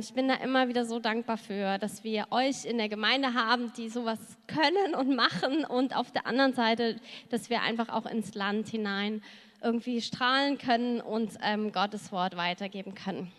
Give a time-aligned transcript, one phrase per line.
[0.00, 3.72] ich bin da immer wieder so dankbar für, dass wir euch in der Gemeinde haben,
[3.76, 6.96] die sowas können und machen und auf der anderen Seite,
[7.28, 9.22] dass wir einfach auch ins Land hinein
[9.62, 13.30] irgendwie strahlen können und ähm, Gottes Wort weitergeben können.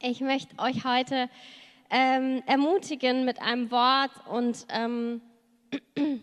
[0.00, 1.30] Ich möchte euch heute
[1.88, 5.20] ähm, ermutigen mit einem Wort und ähm,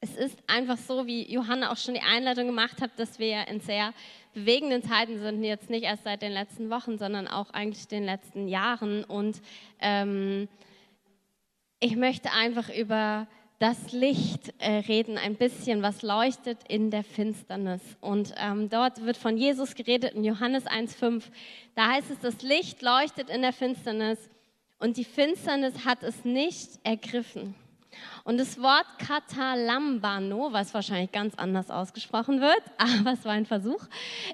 [0.00, 3.58] es ist einfach so, wie Johanna auch schon die Einleitung gemacht hat, dass wir in
[3.58, 3.92] sehr
[4.32, 8.48] bewegenden Zeiten sind, jetzt nicht erst seit den letzten Wochen, sondern auch eigentlich den letzten
[8.48, 9.04] Jahren.
[9.04, 9.40] Und
[9.80, 10.48] ähm,
[11.80, 13.26] ich möchte einfach über
[13.60, 17.82] das Licht äh, reden, ein bisschen, was leuchtet in der Finsternis.
[18.00, 21.24] Und ähm, dort wird von Jesus geredet in Johannes 1,5.
[21.74, 24.30] Da heißt es, das Licht leuchtet in der Finsternis
[24.78, 27.54] und die Finsternis hat es nicht ergriffen.
[28.24, 33.84] Und das Wort Katalambano, was wahrscheinlich ganz anders ausgesprochen wird, aber es war ein Versuch,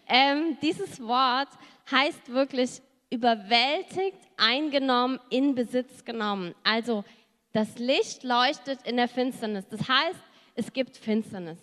[0.09, 1.49] ähm, dieses Wort
[1.91, 6.55] heißt wirklich überwältigt, eingenommen, in Besitz genommen.
[6.65, 7.05] Also
[7.53, 9.67] das Licht leuchtet in der Finsternis.
[9.69, 10.21] Das heißt,
[10.55, 11.59] es gibt Finsternis.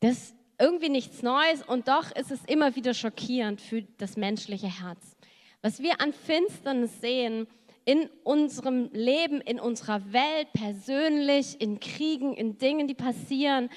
[0.00, 4.66] Das ist irgendwie nichts Neues und doch ist es immer wieder schockierend für das menschliche
[4.66, 5.16] Herz.
[5.62, 7.46] Was wir an Finsternis sehen,
[7.88, 13.70] in unserem Leben, in unserer Welt, persönlich, in Kriegen, in Dingen, die passieren,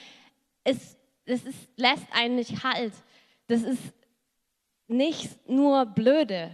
[0.65, 2.91] es, es ist, lässt einen nicht halt.
[3.47, 3.81] Das ist
[4.89, 6.51] nicht nur blöde,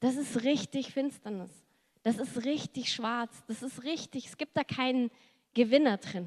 [0.00, 1.52] das ist richtig Finsternis.
[2.02, 3.44] Das ist richtig schwarz.
[3.46, 5.12] Das ist richtig, es gibt da keinen
[5.54, 6.26] Gewinner drin.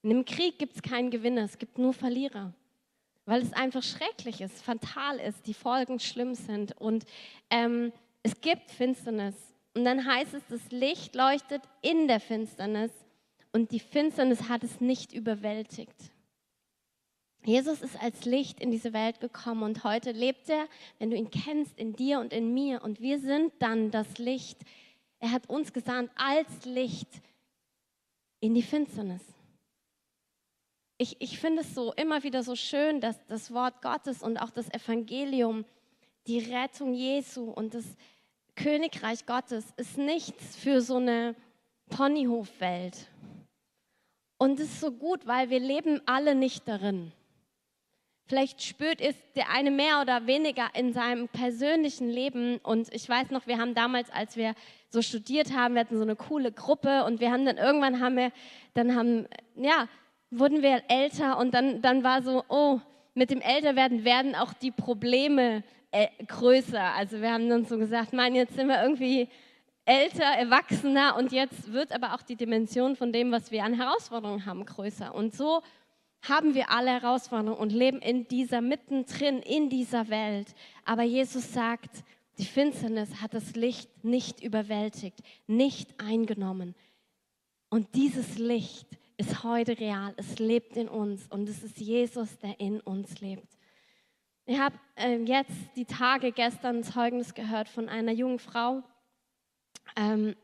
[0.00, 2.54] In einem Krieg gibt es keinen Gewinner, es gibt nur Verlierer.
[3.26, 6.72] Weil es einfach schrecklich ist, fatal ist, die Folgen schlimm sind.
[6.80, 7.04] Und
[7.50, 7.92] ähm,
[8.22, 9.34] es gibt Finsternis.
[9.74, 12.92] Und dann heißt es, das Licht leuchtet in der Finsternis
[13.52, 16.12] und die Finsternis hat es nicht überwältigt.
[17.44, 20.66] Jesus ist als Licht in diese Welt gekommen und heute lebt er,
[20.98, 22.82] wenn du ihn kennst, in dir und in mir.
[22.82, 24.58] Und wir sind dann das Licht.
[25.18, 27.08] Er hat uns gesandt als Licht
[28.40, 29.22] in die Finsternis.
[30.98, 34.50] Ich, ich finde es so immer wieder so schön, dass das Wort Gottes und auch
[34.50, 35.64] das Evangelium,
[36.26, 37.84] die Rettung Jesu und das
[38.58, 41.36] Königreich Gottes ist nichts für so eine
[41.90, 43.08] Ponyhofwelt.
[44.36, 47.12] Und es ist so gut, weil wir leben alle nicht darin.
[48.26, 52.58] Vielleicht spürt es der eine mehr oder weniger in seinem persönlichen Leben.
[52.58, 54.54] Und ich weiß noch, wir haben damals, als wir
[54.90, 58.16] so studiert haben, wir hatten so eine coole Gruppe und wir haben dann irgendwann haben
[58.16, 58.32] wir,
[58.74, 59.88] dann haben, ja,
[60.30, 62.80] wurden wir älter und dann, dann war so, oh,
[63.14, 65.62] mit dem Älterwerden werden auch die Probleme
[66.26, 66.94] größer.
[66.94, 69.28] Also wir haben dann so gesagt, mein, jetzt sind wir irgendwie
[69.84, 74.44] älter, erwachsener und jetzt wird aber auch die Dimension von dem, was wir an Herausforderungen
[74.44, 75.14] haben, größer.
[75.14, 75.62] Und so
[76.22, 80.54] haben wir alle Herausforderungen und leben in dieser mittendrin, in dieser Welt.
[80.84, 82.04] Aber Jesus sagt,
[82.38, 86.74] die Finsternis hat das Licht nicht überwältigt, nicht eingenommen.
[87.70, 92.60] Und dieses Licht ist heute real, es lebt in uns und es ist Jesus, der
[92.60, 93.57] in uns lebt.
[94.50, 98.82] Ich habe äh, jetzt die Tage gestern Zeugnis gehört von einer jungen Frau
[99.94, 100.34] ähm,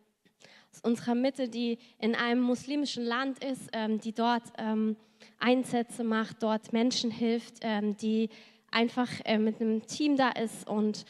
[0.70, 4.98] aus unserer Mitte, die in einem muslimischen Land ist, ähm, die dort ähm,
[5.38, 8.28] Einsätze macht, dort Menschen hilft, ähm, die
[8.70, 11.06] einfach äh, mit einem Team da ist und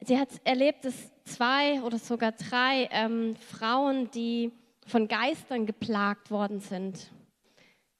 [0.00, 4.50] sie hat erlebt, dass zwei oder sogar drei ähm, Frauen, die
[4.86, 7.10] von Geistern geplagt worden sind,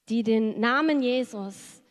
[0.08, 1.82] die den Namen Jesus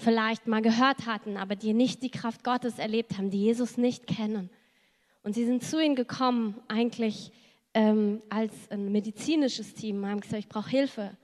[0.00, 4.06] vielleicht mal gehört hatten, aber die nicht die Kraft Gottes erlebt haben, die Jesus nicht
[4.06, 4.50] kennen.
[5.22, 7.32] Und sie sind zu ihm gekommen, eigentlich
[7.74, 11.16] ähm, als ein medizinisches Team, haben gesagt, ich brauche Hilfe.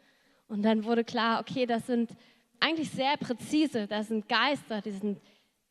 [0.48, 2.10] Und dann wurde klar, okay, das sind
[2.60, 5.20] eigentlich sehr präzise, das sind Geister, das sind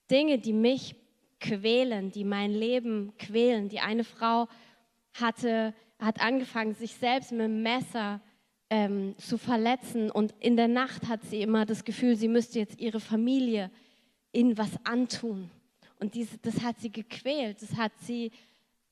[0.09, 0.95] Dinge, die mich
[1.39, 3.69] quälen, die mein Leben quälen.
[3.69, 4.47] Die eine Frau
[5.13, 8.21] hatte, hat angefangen, sich selbst mit dem Messer
[8.69, 10.11] ähm, zu verletzen.
[10.11, 13.71] Und in der Nacht hat sie immer das Gefühl, sie müsste jetzt ihre Familie
[14.31, 15.49] in was antun.
[15.99, 18.31] Und diese, das hat sie gequält, das hat sie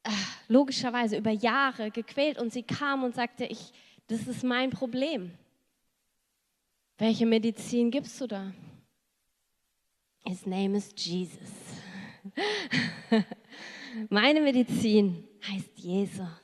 [0.04, 0.10] äh,
[0.48, 2.40] logischerweise über Jahre gequält.
[2.40, 3.72] Und sie kam und sagte, ich,
[4.08, 5.32] das ist mein Problem.
[6.98, 8.54] Welche Medizin gibst du da?
[10.26, 11.50] His name is Jesus.
[14.10, 16.43] Meine Medizin heißt Jesus.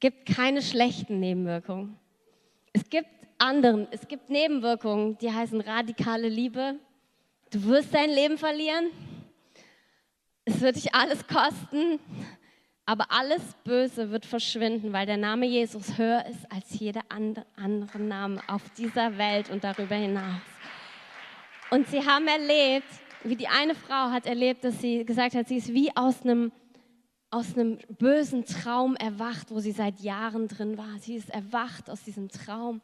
[0.00, 1.98] Gibt keine schlechten Nebenwirkungen.
[2.72, 3.08] Es gibt
[3.38, 6.76] anderen, es gibt Nebenwirkungen, die heißen radikale Liebe.
[7.50, 8.86] Du wirst dein Leben verlieren.
[10.44, 11.98] Es wird dich alles kosten.
[12.86, 18.42] Aber alles Böse wird verschwinden, weil der Name Jesus höher ist als jeder andere Name
[18.48, 20.40] auf dieser Welt und darüber hinaus.
[21.70, 22.88] Und sie haben erlebt,
[23.22, 26.50] wie die eine Frau hat erlebt, dass sie gesagt hat, sie ist wie aus einem,
[27.30, 30.98] aus einem bösen Traum erwacht, wo sie seit Jahren drin war.
[31.00, 32.80] Sie ist erwacht aus diesem Traum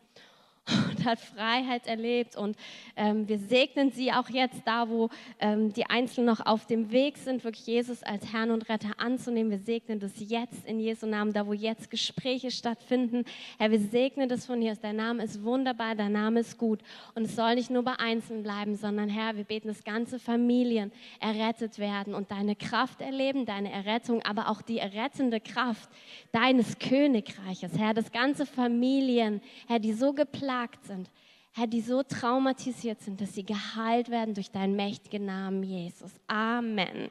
[0.68, 2.36] und hat Freiheit erlebt.
[2.36, 2.56] Und
[2.96, 5.08] ähm, wir segnen sie auch jetzt da, wo
[5.38, 9.50] ähm, die Einzelnen noch auf dem Weg sind, wirklich Jesus als Herrn und Retter anzunehmen.
[9.50, 13.24] Wir segnen das jetzt in Jesu Namen, da wo jetzt Gespräche stattfinden.
[13.58, 14.76] Herr, wir segnen das von hier.
[14.76, 16.80] Dein Name ist wunderbar, dein Name ist gut.
[17.14, 20.90] Und es soll nicht nur bei Einzelnen bleiben, sondern Herr, wir beten, dass ganze Familien
[21.20, 25.88] errettet werden und deine Kraft erleben, deine Errettung, aber auch die errettende Kraft
[26.32, 27.78] deines Königreiches.
[27.78, 31.10] Herr, dass ganze Familien, Herr, die so geplant geplagt sind,
[31.52, 36.12] Herr, die so traumatisiert sind, dass sie geheilt werden durch deinen mächtigen Namen, Jesus.
[36.26, 37.10] Amen.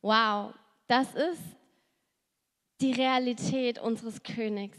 [0.00, 0.54] Wow,
[0.86, 1.42] das ist
[2.80, 4.78] die Realität unseres Königs.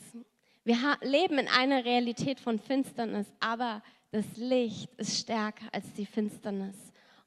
[0.63, 6.75] Wir leben in einer Realität von Finsternis, aber das Licht ist stärker als die Finsternis.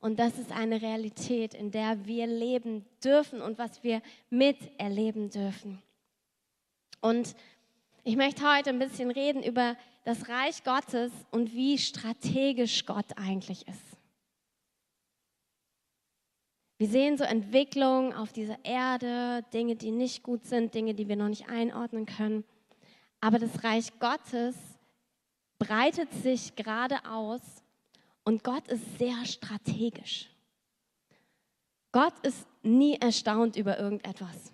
[0.00, 5.82] Und das ist eine Realität, in der wir leben dürfen und was wir miterleben dürfen.
[7.00, 7.34] Und
[8.06, 13.66] ich möchte heute ein bisschen reden über das Reich Gottes und wie strategisch Gott eigentlich
[13.66, 13.98] ist.
[16.78, 21.16] Wir sehen so Entwicklungen auf dieser Erde, Dinge, die nicht gut sind, Dinge, die wir
[21.16, 22.44] noch nicht einordnen können.
[23.20, 24.54] Aber das Reich Gottes
[25.58, 27.40] breitet sich gerade aus
[28.22, 30.30] und Gott ist sehr strategisch.
[31.90, 34.52] Gott ist nie erstaunt über irgendetwas.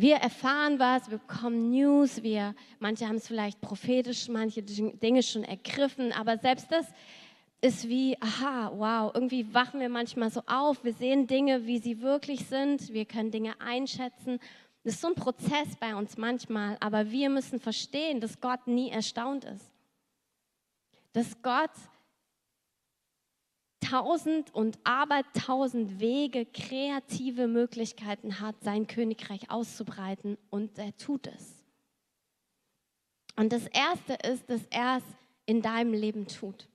[0.00, 5.44] Wir erfahren was, wir bekommen News, wir, manche haben es vielleicht prophetisch, manche Dinge schon
[5.44, 6.86] ergriffen, aber selbst das
[7.60, 12.00] ist wie, aha, wow, irgendwie wachen wir manchmal so auf, wir sehen Dinge, wie sie
[12.00, 14.40] wirklich sind, wir können Dinge einschätzen.
[14.84, 18.88] Das ist so ein Prozess bei uns manchmal, aber wir müssen verstehen, dass Gott nie
[18.88, 19.66] erstaunt ist.
[21.12, 21.72] Dass Gott
[23.80, 31.64] tausend und abertausend Wege, kreative Möglichkeiten hat, sein Königreich auszubreiten und er tut es.
[33.36, 35.04] Und das Erste ist, dass er es
[35.46, 36.68] in deinem Leben tut.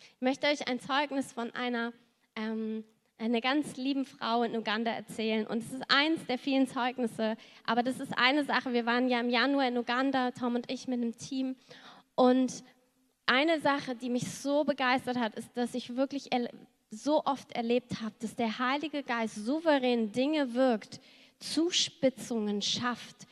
[0.00, 1.92] Ich möchte euch ein Zeugnis von einer,
[2.34, 2.82] ähm,
[3.18, 5.46] einer ganz lieben Frau in Uganda erzählen.
[5.46, 8.72] Und es ist eins der vielen Zeugnisse, aber das ist eine Sache.
[8.72, 11.56] Wir waren ja im Januar in Uganda, Tom und ich mit einem Team.
[12.14, 12.64] Und
[13.28, 16.30] eine Sache, die mich so begeistert hat, ist, dass ich wirklich
[16.90, 21.00] so oft erlebt habe, dass der Heilige Geist souverän Dinge wirkt,
[21.38, 23.26] Zuspitzungen schafft,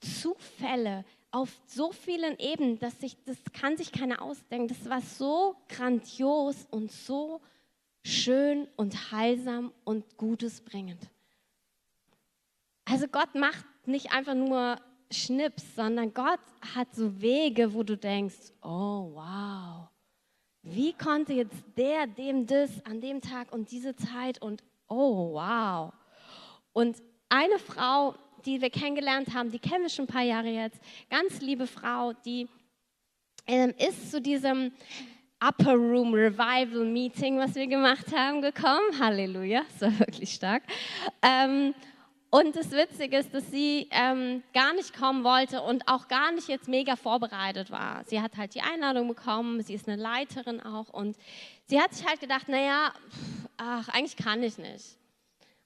[0.00, 4.68] Zufälle auf so vielen Ebenen, dass sich, das kann sich keiner ausdenken.
[4.68, 7.40] Das war so grandios und so
[8.04, 11.00] schön und heilsam und Gutes bringend.
[12.84, 14.78] Also Gott macht nicht einfach nur
[15.10, 16.40] Schnips, sondern Gott
[16.74, 19.88] hat so Wege, wo du denkst, oh wow,
[20.62, 25.92] wie konnte jetzt der dem das an dem Tag und diese Zeit und oh wow.
[26.72, 26.96] Und
[27.28, 31.40] eine Frau, die wir kennengelernt haben, die kennen wir schon ein paar Jahre jetzt, ganz
[31.40, 32.48] liebe Frau, die
[33.46, 34.72] ähm, ist zu diesem
[35.40, 38.98] Upper Room Revival Meeting, was wir gemacht haben, gekommen.
[38.98, 40.64] Halleluja, das war wirklich stark.
[41.22, 41.74] Ähm,
[42.30, 46.48] und das Witzige ist, dass sie ähm, gar nicht kommen wollte und auch gar nicht
[46.48, 48.04] jetzt mega vorbereitet war.
[48.06, 51.16] Sie hat halt die Einladung bekommen, sie ist eine Leiterin auch und
[51.66, 52.92] sie hat sich halt gedacht, naja,
[53.56, 54.98] ach, eigentlich kann ich nicht.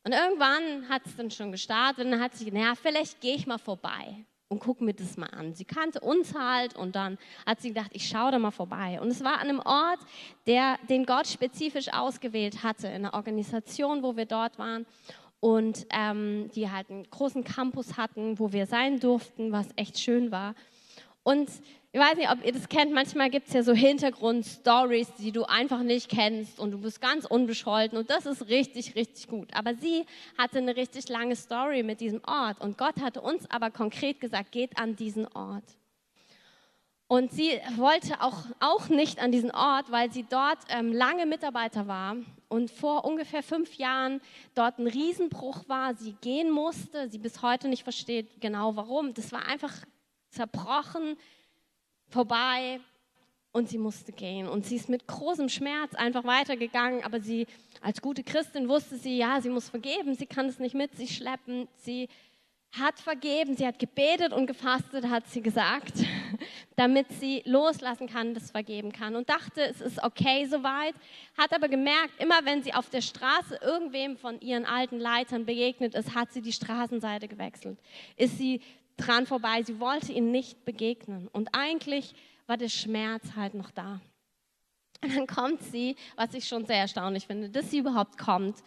[0.04, 3.34] Und irgendwann hat es dann schon gestartet und dann hat sie gedacht, naja, vielleicht gehe
[3.34, 5.54] ich mal vorbei und gucke mir das mal an.
[5.54, 9.00] Sie kannte uns halt und dann hat sie gedacht, ich schaue da mal vorbei.
[9.00, 10.00] Und es war an einem Ort,
[10.46, 14.86] der, den Gott spezifisch ausgewählt hatte, in einer Organisation, wo wir dort waren
[15.42, 20.30] und ähm, die halt einen großen Campus hatten, wo wir sein durften, was echt schön
[20.30, 20.54] war.
[21.24, 21.50] Und
[21.90, 25.42] ich weiß nicht, ob ihr das kennt, manchmal gibt es ja so Hintergrundstories, die du
[25.42, 29.48] einfach nicht kennst und du bist ganz unbescholten und das ist richtig, richtig gut.
[29.52, 30.06] Aber sie
[30.38, 34.52] hatte eine richtig lange Story mit diesem Ort und Gott hatte uns aber konkret gesagt,
[34.52, 35.64] geht an diesen Ort.
[37.12, 41.86] Und sie wollte auch, auch nicht an diesen Ort, weil sie dort ähm, lange Mitarbeiter
[41.86, 42.16] war
[42.48, 44.22] und vor ungefähr fünf Jahren
[44.54, 45.94] dort ein Riesenbruch war.
[45.94, 49.12] Sie gehen musste, sie bis heute nicht versteht genau warum.
[49.12, 49.74] Das war einfach
[50.30, 51.18] zerbrochen,
[52.08, 52.80] vorbei
[53.52, 54.48] und sie musste gehen.
[54.48, 57.46] Und sie ist mit großem Schmerz einfach weitergegangen, aber sie
[57.82, 61.14] als gute Christin wusste sie, ja, sie muss vergeben, sie kann es nicht mit sich
[61.14, 61.68] schleppen.
[61.76, 62.08] Sie
[62.72, 65.92] hat vergeben, sie hat gebetet und gefastet, hat sie gesagt,
[66.76, 70.94] damit sie loslassen kann, das vergeben kann und dachte, es ist okay soweit,
[71.36, 75.94] hat aber gemerkt, immer wenn sie auf der Straße irgendwem von ihren alten Leitern begegnet
[75.94, 77.78] ist, hat sie die Straßenseite gewechselt,
[78.16, 78.62] ist sie
[78.96, 79.62] dran vorbei.
[79.62, 81.28] Sie wollte ihm nicht begegnen.
[81.28, 82.14] Und eigentlich
[82.46, 84.00] war der Schmerz halt noch da.
[85.02, 88.62] Und dann kommt sie, was ich schon sehr erstaunlich finde, dass sie überhaupt kommt,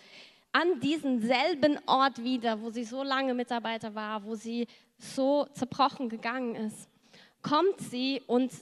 [0.55, 6.07] an diesen selben Ort wieder, wo sie so lange Mitarbeiter war, wo sie so zerbrochen
[6.07, 6.88] gegangen ist.
[7.41, 8.53] Kommt sie und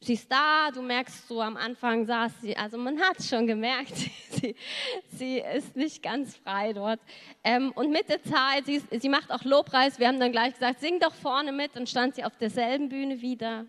[0.00, 3.96] sie ist da, du merkst so am Anfang saß sie, also man hat schon gemerkt,
[4.30, 4.54] sie,
[5.10, 7.00] sie ist nicht ganz frei dort.
[7.44, 10.80] Ähm, und mit der Zeit, sie, sie macht auch Lobpreis, wir haben dann gleich gesagt,
[10.80, 13.64] sing doch vorne mit, dann stand sie auf derselben Bühne wieder,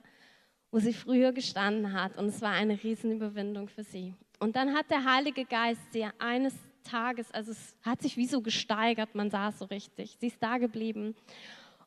[0.70, 4.16] wo sie früher gestanden hat und es war eine Riesenüberwindung für sie.
[4.40, 8.42] Und dann hat der Heilige Geist sie eines Tages, also es hat sich wie so
[8.42, 11.16] gesteigert, man sah es so richtig, sie ist da geblieben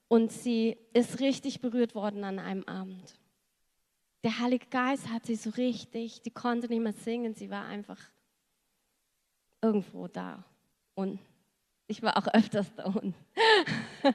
[0.08, 3.14] und sie ist richtig berührt worden an einem Abend
[4.24, 8.00] der Heilige Geist hat sie so richtig, die konnte nicht mehr singen, sie war einfach
[9.60, 10.42] irgendwo da.
[10.94, 11.20] Und
[11.86, 13.14] ich war auch öfters da unten.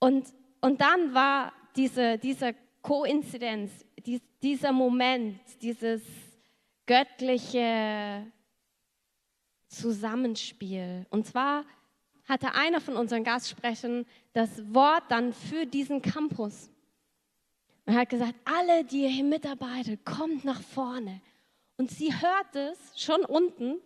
[0.00, 0.26] und,
[0.60, 3.70] und dann war diese, diese Koinzidenz,
[4.04, 6.02] dies, dieser Moment, dieses
[6.86, 8.26] göttliche
[9.70, 11.06] Zusammenspiel.
[11.10, 11.64] Und zwar
[12.28, 16.68] hatte einer von unseren Gastsprechern das Wort dann für diesen Campus.
[17.86, 21.20] Er hat gesagt, alle, die hier mitarbeitet, kommt nach vorne.
[21.76, 23.76] Und sie hört es schon unten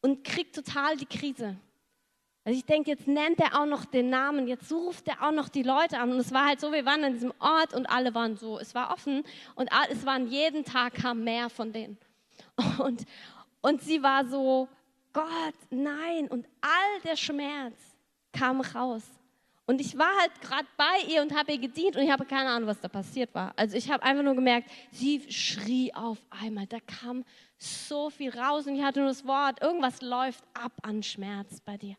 [0.00, 1.56] und kriegt total die Krise.
[2.44, 5.48] Also ich denke, jetzt nennt er auch noch den Namen, jetzt ruft er auch noch
[5.48, 6.10] die Leute an.
[6.10, 8.74] Und es war halt so, wir waren an diesem Ort und alle waren so, es
[8.74, 9.22] war offen
[9.54, 11.98] und es waren jeden Tag kam mehr von denen.
[12.78, 13.04] Und,
[13.62, 14.68] und sie war so,
[15.12, 16.28] Gott, nein.
[16.28, 17.76] Und all der Schmerz
[18.32, 19.04] kam raus.
[19.64, 22.50] Und ich war halt gerade bei ihr und habe ihr gedient und ich habe keine
[22.50, 23.52] Ahnung, was da passiert war.
[23.56, 26.66] Also ich habe einfach nur gemerkt, sie schrie auf einmal.
[26.66, 27.24] Da kam
[27.56, 31.76] so viel raus und ich hatte nur das Wort, irgendwas läuft ab an Schmerz bei
[31.76, 31.94] dir.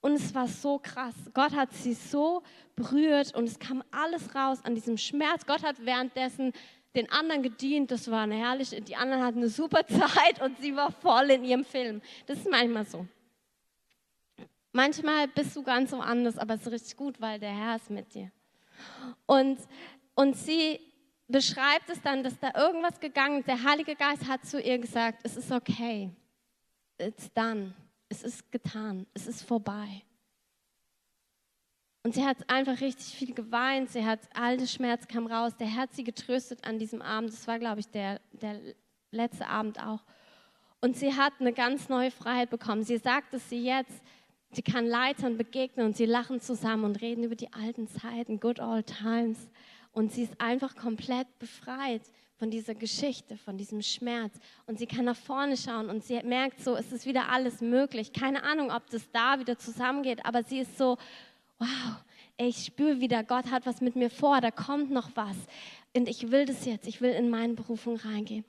[0.00, 1.14] Und es war so krass.
[1.34, 2.42] Gott hat sie so
[2.76, 5.44] berührt und es kam alles raus an diesem Schmerz.
[5.44, 6.52] Gott hat währenddessen
[6.94, 7.90] den anderen gedient.
[7.90, 11.44] Das war eine herrliche, die anderen hatten eine super Zeit und sie war voll in
[11.44, 12.02] ihrem Film.
[12.26, 13.06] Das ist manchmal so.
[14.72, 17.90] Manchmal bist du ganz so anders, aber es ist richtig gut, weil der Herr ist
[17.90, 18.30] mit dir.
[19.26, 19.58] Und,
[20.14, 20.80] und sie
[21.28, 23.48] beschreibt es dann, dass da irgendwas gegangen ist.
[23.48, 26.10] Der Heilige Geist hat zu ihr gesagt, es ist okay.
[26.98, 27.74] It's done.
[28.08, 29.06] Es ist getan.
[29.12, 30.02] Es ist vorbei.
[32.04, 33.90] Und sie hat einfach richtig viel geweint.
[33.90, 35.56] Sie hat, all das Schmerz kam raus.
[35.56, 37.32] Der hat sie getröstet an diesem Abend.
[37.32, 38.58] Das war, glaube ich, der, der
[39.12, 40.00] letzte Abend auch.
[40.80, 42.82] Und sie hat eine ganz neue Freiheit bekommen.
[42.82, 44.02] Sie sagt, dass sie jetzt
[44.54, 48.60] Sie kann Leitern begegnen und sie lachen zusammen und reden über die alten Zeiten, good
[48.60, 49.48] old times.
[49.92, 52.02] Und sie ist einfach komplett befreit
[52.36, 54.34] von dieser Geschichte, von diesem Schmerz.
[54.66, 58.12] Und sie kann nach vorne schauen und sie merkt so, es ist wieder alles möglich.
[58.12, 60.98] Keine Ahnung, ob das da wieder zusammengeht, aber sie ist so,
[61.62, 62.04] wow,
[62.36, 65.36] ich spüre wieder, Gott hat was mit mir vor, da kommt noch was.
[65.94, 68.44] Und ich will das jetzt, ich will in meine Berufung reingehen.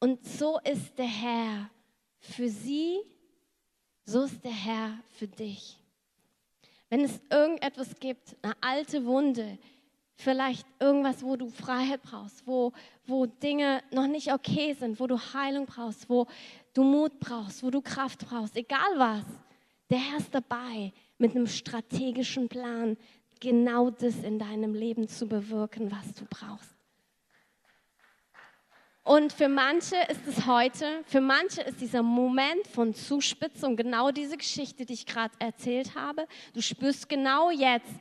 [0.00, 1.70] Und so ist der Herr
[2.18, 3.00] für sie
[4.04, 5.78] so ist der Herr für dich.
[6.88, 9.58] Wenn es irgendetwas gibt, eine alte Wunde,
[10.16, 12.72] vielleicht irgendwas, wo du Freiheit brauchst, wo,
[13.06, 16.26] wo Dinge noch nicht okay sind, wo du Heilung brauchst, wo
[16.74, 19.24] du Mut brauchst, wo du Kraft brauchst, egal was,
[19.88, 20.92] der Herr ist dabei
[21.22, 22.96] mit einem strategischen Plan,
[23.40, 26.76] genau das in deinem Leben zu bewirken, was du brauchst.
[29.04, 34.36] Und für manche ist es heute, für manche ist dieser Moment von Zuspitzung genau diese
[34.36, 36.26] Geschichte, die ich gerade erzählt habe.
[36.54, 37.94] Du spürst genau jetzt,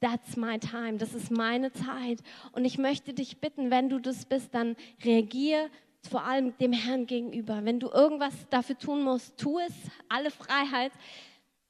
[0.00, 2.20] that's my time, das ist meine Zeit.
[2.52, 5.70] Und ich möchte dich bitten, wenn du das bist, dann reagier
[6.10, 7.64] vor allem dem Herrn gegenüber.
[7.64, 9.72] Wenn du irgendwas dafür tun musst, tu es,
[10.08, 10.92] alle Freiheit.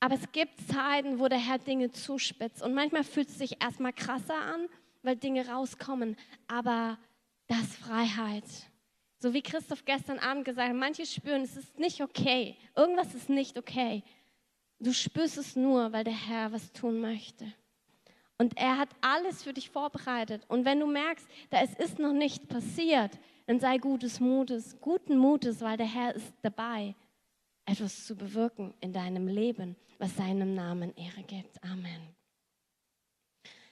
[0.00, 2.62] Aber es gibt Zeiten, wo der Herr Dinge zuspitzt.
[2.62, 4.68] Und manchmal fühlt es sich erstmal krasser an
[5.04, 6.16] weil Dinge rauskommen,
[6.48, 6.98] aber
[7.46, 8.44] das ist Freiheit.
[9.20, 12.56] So wie Christoph gestern Abend gesagt hat, manche spüren, es ist nicht okay.
[12.74, 14.02] Irgendwas ist nicht okay.
[14.80, 17.46] Du spürst es nur, weil der Herr was tun möchte.
[18.38, 20.42] Und er hat alles für dich vorbereitet.
[20.48, 23.12] Und wenn du merkst, da es ist noch nicht passiert,
[23.46, 26.94] dann sei gutes Mutes, guten Mutes, weil der Herr ist dabei,
[27.66, 31.62] etwas zu bewirken in deinem Leben, was seinem Namen Ehre gibt.
[31.64, 32.14] Amen.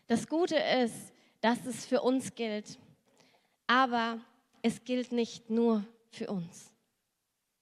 [0.07, 2.79] Das Gute ist, dass es für uns gilt,
[3.67, 4.21] aber
[4.63, 6.73] es gilt nicht nur für uns,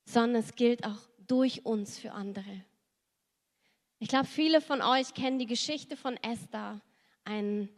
[0.04, 2.64] sondern es gilt auch durch uns für andere.
[3.98, 6.80] Ich glaube, viele von euch kennen die Geschichte von Esther,
[7.24, 7.68] ein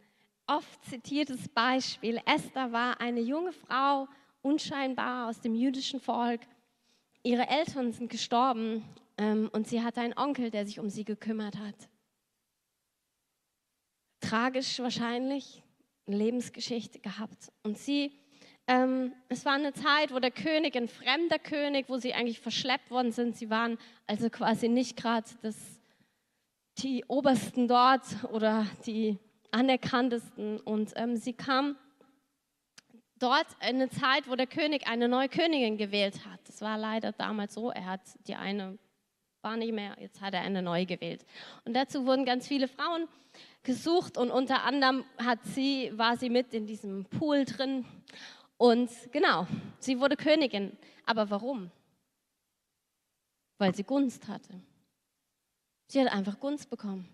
[0.47, 2.19] oft zitiertes Beispiel.
[2.25, 4.07] Esther war eine junge Frau,
[4.41, 6.41] unscheinbar aus dem jüdischen Volk.
[7.23, 8.83] Ihre Eltern sind gestorben
[9.17, 11.75] ähm, und sie hatte einen Onkel, der sich um sie gekümmert hat.
[14.19, 15.63] Tragisch wahrscheinlich,
[16.05, 17.51] eine Lebensgeschichte gehabt.
[17.63, 18.11] Und sie,
[18.67, 22.91] ähm, es war eine Zeit, wo der König, ein fremder König, wo sie eigentlich verschleppt
[22.91, 23.37] worden sind.
[23.37, 25.29] Sie waren also quasi nicht gerade
[26.79, 29.17] die Obersten dort oder die
[29.51, 30.59] anerkanntesten.
[30.59, 31.77] Und ähm, sie kam
[33.23, 36.39] dort in eine Zeit, wo der König eine neue Königin gewählt hat.
[36.47, 37.71] Das war leider damals so.
[37.71, 38.77] Er hat die eine
[39.43, 41.25] war nicht mehr, jetzt hat er eine neue gewählt.
[41.65, 43.07] Und dazu wurden ganz viele Frauen
[43.63, 47.85] gesucht und unter anderem hat sie, war sie mit in diesem Pool drin.
[48.57, 49.47] Und genau,
[49.79, 50.77] sie wurde Königin.
[51.05, 51.71] Aber warum?
[53.57, 54.61] Weil sie Gunst hatte.
[55.87, 57.07] Sie hat einfach Gunst bekommen.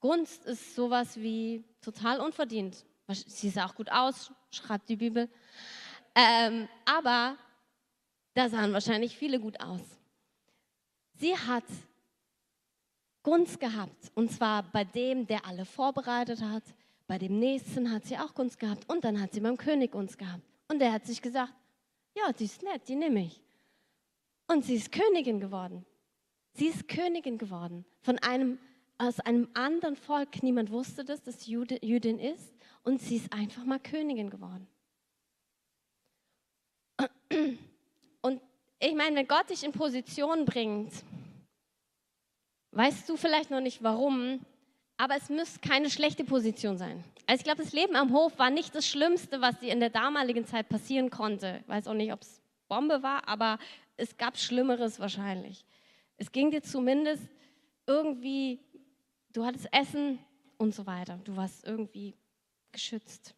[0.00, 2.84] Gunst ist sowas wie total unverdient.
[3.08, 5.28] Sie sah auch gut aus, schreibt die Bibel.
[6.14, 7.36] Ähm, aber
[8.34, 9.82] da sahen wahrscheinlich viele gut aus.
[11.14, 11.64] Sie hat
[13.22, 14.12] Gunst gehabt.
[14.14, 16.62] Und zwar bei dem, der alle vorbereitet hat.
[17.06, 18.88] Bei dem nächsten hat sie auch Gunst gehabt.
[18.88, 20.42] Und dann hat sie beim König Gunst gehabt.
[20.68, 21.52] Und der hat sich gesagt,
[22.14, 23.40] ja, die ist nett, die nehme ich.
[24.46, 25.84] Und sie ist Königin geworden.
[26.52, 28.58] Sie ist Königin geworden von einem,
[28.98, 30.42] aus einem anderen Volk.
[30.42, 32.53] Niemand wusste das, dass sie Jüdin ist.
[32.84, 34.68] Und sie ist einfach mal Königin geworden.
[38.22, 38.40] Und
[38.78, 40.92] ich meine, wenn Gott dich in Position bringt,
[42.72, 44.40] weißt du vielleicht noch nicht warum,
[44.96, 47.02] aber es muss keine schlechte Position sein.
[47.26, 49.90] Also ich glaube, das Leben am Hof war nicht das Schlimmste, was dir in der
[49.90, 51.60] damaligen Zeit passieren konnte.
[51.62, 53.58] Ich weiß auch nicht, ob es Bombe war, aber
[53.96, 55.64] es gab Schlimmeres wahrscheinlich.
[56.16, 57.22] Es ging dir zumindest
[57.86, 58.60] irgendwie,
[59.32, 60.18] du hattest Essen
[60.58, 61.18] und so weiter.
[61.24, 62.14] Du warst irgendwie
[62.74, 63.34] geschützt.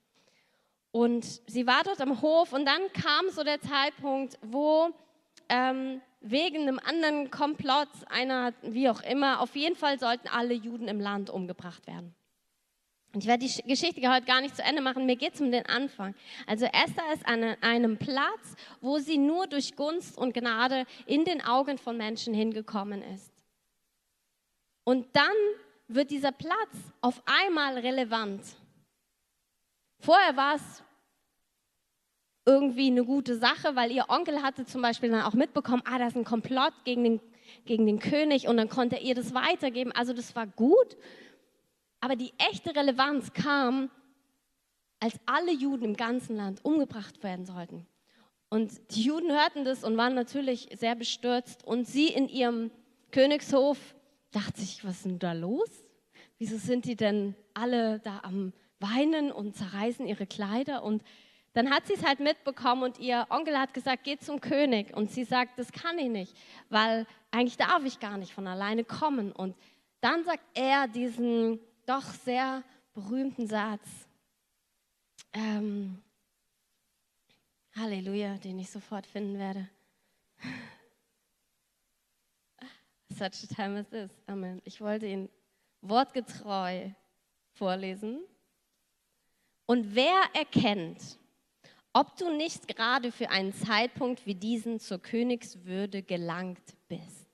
[0.90, 4.90] Und sie war dort am Hof und dann kam so der Zeitpunkt, wo
[5.48, 10.88] ähm, wegen einem anderen Komplott, einer, wie auch immer, auf jeden Fall sollten alle Juden
[10.88, 12.14] im Land umgebracht werden.
[13.12, 15.50] Und ich werde die Geschichte heute gar nicht zu Ende machen, mir geht es um
[15.50, 16.14] den Anfang.
[16.46, 21.42] Also Esther ist an einem Platz, wo sie nur durch Gunst und Gnade in den
[21.42, 23.32] Augen von Menschen hingekommen ist.
[24.84, 25.36] Und dann
[25.88, 28.42] wird dieser Platz auf einmal relevant.
[29.98, 30.82] Vorher war es
[32.44, 36.10] irgendwie eine gute Sache, weil ihr Onkel hatte zum Beispiel dann auch mitbekommen, ah, das
[36.10, 37.20] ist ein Komplott gegen den,
[37.64, 39.92] gegen den König und dann konnte er ihr das weitergeben.
[39.92, 40.96] Also das war gut.
[42.00, 43.90] Aber die echte Relevanz kam,
[45.00, 47.86] als alle Juden im ganzen Land umgebracht werden sollten.
[48.48, 51.64] Und die Juden hörten das und waren natürlich sehr bestürzt.
[51.64, 52.70] Und sie in ihrem
[53.10, 53.78] Königshof
[54.30, 55.68] dachten sich, was ist denn da los?
[56.38, 60.82] Wieso sind die denn alle da am Weinen und zerreißen ihre Kleider?
[60.82, 61.02] Und
[61.52, 64.94] dann hat sie es halt mitbekommen und ihr Onkel hat gesagt, geh zum König.
[64.94, 66.36] Und sie sagt, das kann ich nicht,
[66.68, 69.32] weil eigentlich darf ich gar nicht von alleine kommen.
[69.32, 69.56] Und
[70.00, 72.62] dann sagt er diesen doch sehr
[72.92, 74.06] berühmten Satz.
[75.32, 76.02] Ähm,
[77.74, 79.68] Halleluja, den ich sofort finden werde.
[83.10, 84.10] Such a time as this.
[84.26, 84.60] Amen.
[84.64, 85.30] Ich wollte ihn
[85.80, 86.90] wortgetreu
[87.52, 88.20] vorlesen.
[89.66, 91.18] Und wer erkennt,
[91.92, 97.26] ob du nicht gerade für einen Zeitpunkt wie diesen zur Königswürde gelangt bist?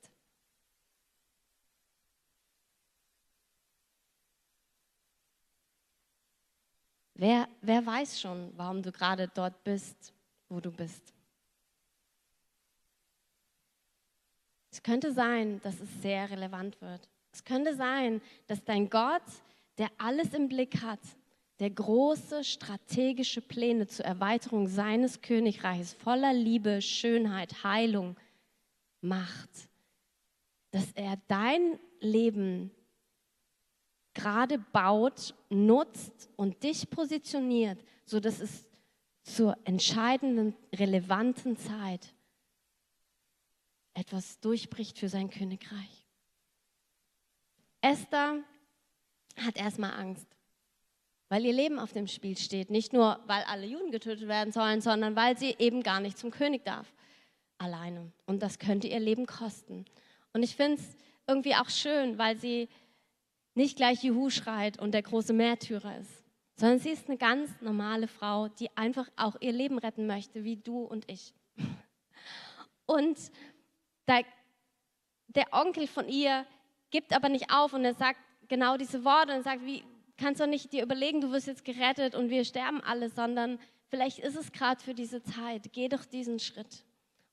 [7.15, 10.13] Wer, wer weiß schon, warum du gerade dort bist,
[10.49, 11.13] wo du bist?
[14.71, 17.07] Es könnte sein, dass es sehr relevant wird.
[17.31, 19.21] Es könnte sein, dass dein Gott,
[19.77, 20.99] der alles im Blick hat,
[21.63, 28.17] der große strategische Pläne zur Erweiterung seines Königreiches voller Liebe, Schönheit, Heilung
[28.99, 29.69] macht,
[30.71, 32.69] dass er dein Leben
[34.13, 38.69] gerade baut, nutzt und dich positioniert, sodass es
[39.21, 42.13] zur entscheidenden, relevanten Zeit
[43.93, 46.05] etwas durchbricht für sein Königreich.
[47.79, 48.43] Esther
[49.37, 50.27] hat erstmal Angst,
[51.33, 52.69] weil ihr Leben auf dem Spiel steht.
[52.69, 56.29] Nicht nur, weil alle Juden getötet werden sollen, sondern weil sie eben gar nicht zum
[56.29, 56.93] König darf.
[57.57, 58.11] Alleine.
[58.27, 59.85] Und das könnte ihr Leben kosten.
[60.33, 62.69] Und ich finde es irgendwie auch schön, weil sie
[63.55, 66.23] nicht gleich Juhu schreit und der große Märtyrer ist,
[66.55, 70.57] sondern sie ist eine ganz normale Frau, die einfach auch ihr Leben retten möchte, wie
[70.57, 71.33] du und ich.
[72.85, 73.17] Und
[74.07, 74.23] der,
[75.29, 76.45] der Onkel von ihr
[76.91, 78.19] gibt aber nicht auf und er sagt
[78.49, 79.83] genau diese Worte und sagt, wie
[80.17, 84.19] kannst du nicht dir überlegen, du wirst jetzt gerettet und wir sterben alle, sondern vielleicht
[84.19, 85.71] ist es gerade für diese Zeit.
[85.73, 86.85] Geh doch diesen Schritt.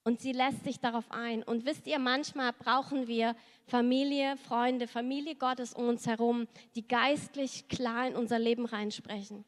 [0.02, 1.42] Und sie lässt sich darauf ein.
[1.42, 7.68] Und wisst ihr, manchmal brauchen wir Familie, Freunde, Familie Gottes um uns herum, die geistlich
[7.68, 9.44] klar in unser Leben reinsprechen.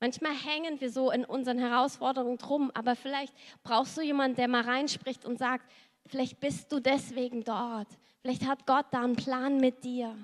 [0.00, 4.62] Manchmal hängen wir so in unseren Herausforderungen drum, aber vielleicht brauchst du jemanden, der mal
[4.62, 5.70] reinspricht und sagt,
[6.06, 7.88] vielleicht bist du deswegen dort.
[8.20, 10.16] Vielleicht hat Gott da einen Plan mit dir.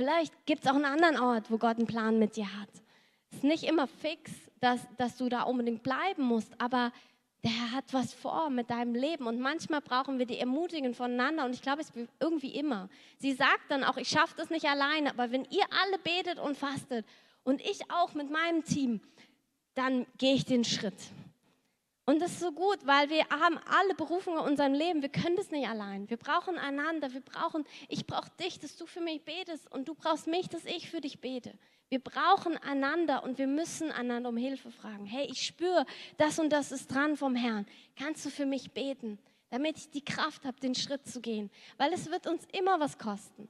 [0.00, 2.70] Vielleicht gibt es auch einen anderen Ort, wo Gott einen Plan mit dir hat.
[3.30, 6.90] Es ist nicht immer fix, dass, dass du da unbedingt bleiben musst, aber
[7.44, 11.44] der Herr hat was vor mit deinem Leben und manchmal brauchen wir die Ermutigung voneinander
[11.44, 12.88] und ich glaube, es ist irgendwie immer.
[13.18, 16.56] Sie sagt dann auch, ich schaffe das nicht alleine, aber wenn ihr alle betet und
[16.56, 17.04] fastet
[17.44, 19.02] und ich auch mit meinem Team,
[19.74, 20.96] dann gehe ich den Schritt.
[22.10, 25.00] Und das ist so gut, weil wir haben alle Berufungen in unserem Leben.
[25.00, 26.10] Wir können das nicht allein.
[26.10, 27.12] Wir brauchen einander.
[27.12, 30.64] Wir brauchen, ich brauche dich, dass du für mich betest und du brauchst mich, dass
[30.64, 31.52] ich für dich bete.
[31.88, 35.06] Wir brauchen einander und wir müssen einander um Hilfe fragen.
[35.06, 37.64] Hey, ich spüre, das und das ist dran vom Herrn.
[37.96, 39.20] Kannst du für mich beten,
[39.50, 41.48] damit ich die Kraft habe, den Schritt zu gehen?
[41.76, 43.48] Weil es wird uns immer was kosten.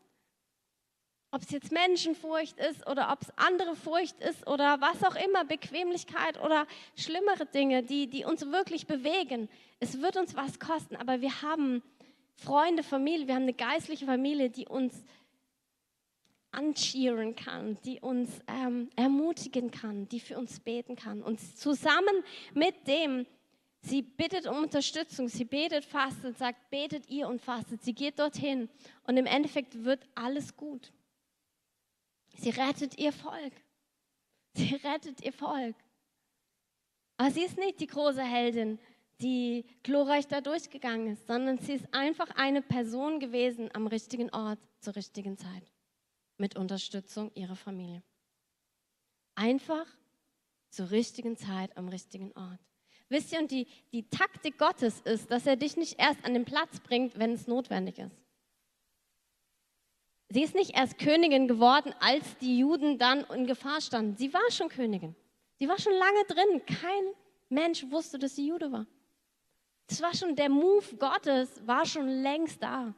[1.33, 5.45] Ob es jetzt Menschenfurcht ist oder ob es andere Furcht ist oder was auch immer,
[5.45, 6.67] Bequemlichkeit oder
[6.97, 9.49] schlimmere Dinge, die, die uns wirklich bewegen.
[9.79, 11.83] Es wird uns was kosten, aber wir haben
[12.35, 15.05] Freunde, Familie, wir haben eine geistliche Familie, die uns
[16.53, 21.23] ancheeren kann, die uns ähm, ermutigen kann, die für uns beten kann.
[21.23, 23.27] Und zusammen mit dem,
[23.83, 27.85] sie bittet um Unterstützung, sie betet, fastet, sagt, betet ihr und fastet.
[27.85, 28.69] Sie geht dorthin
[29.07, 30.93] und im Endeffekt wird alles gut.
[32.37, 33.53] Sie rettet ihr Volk.
[34.55, 35.77] Sie rettet ihr Volk.
[37.17, 38.79] Aber sie ist nicht die große Heldin,
[39.21, 44.59] die glorreich da durchgegangen ist, sondern sie ist einfach eine Person gewesen am richtigen Ort
[44.81, 45.71] zur richtigen Zeit
[46.39, 48.03] mit Unterstützung ihrer Familie.
[49.35, 49.87] Einfach
[50.71, 52.61] zur richtigen Zeit am richtigen Ort.
[53.09, 56.45] Wisst ihr, und die, die Taktik Gottes ist, dass er dich nicht erst an den
[56.45, 58.20] Platz bringt, wenn es notwendig ist.
[60.33, 64.17] Sie ist nicht erst Königin geworden, als die Juden dann in Gefahr standen.
[64.17, 65.17] Sie war schon Königin.
[65.59, 66.63] Sie war schon lange drin.
[66.67, 67.05] Kein
[67.49, 68.87] Mensch wusste, dass sie Jude war.
[69.89, 72.95] Das war schon der Move Gottes, war schon längst da.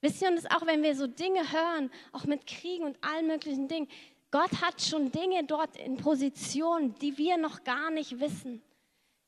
[0.00, 3.26] Wisst ihr, und das auch wenn wir so Dinge hören, auch mit Kriegen und allen
[3.26, 3.88] möglichen Dingen,
[4.30, 8.62] Gott hat schon Dinge dort in Position, die wir noch gar nicht wissen.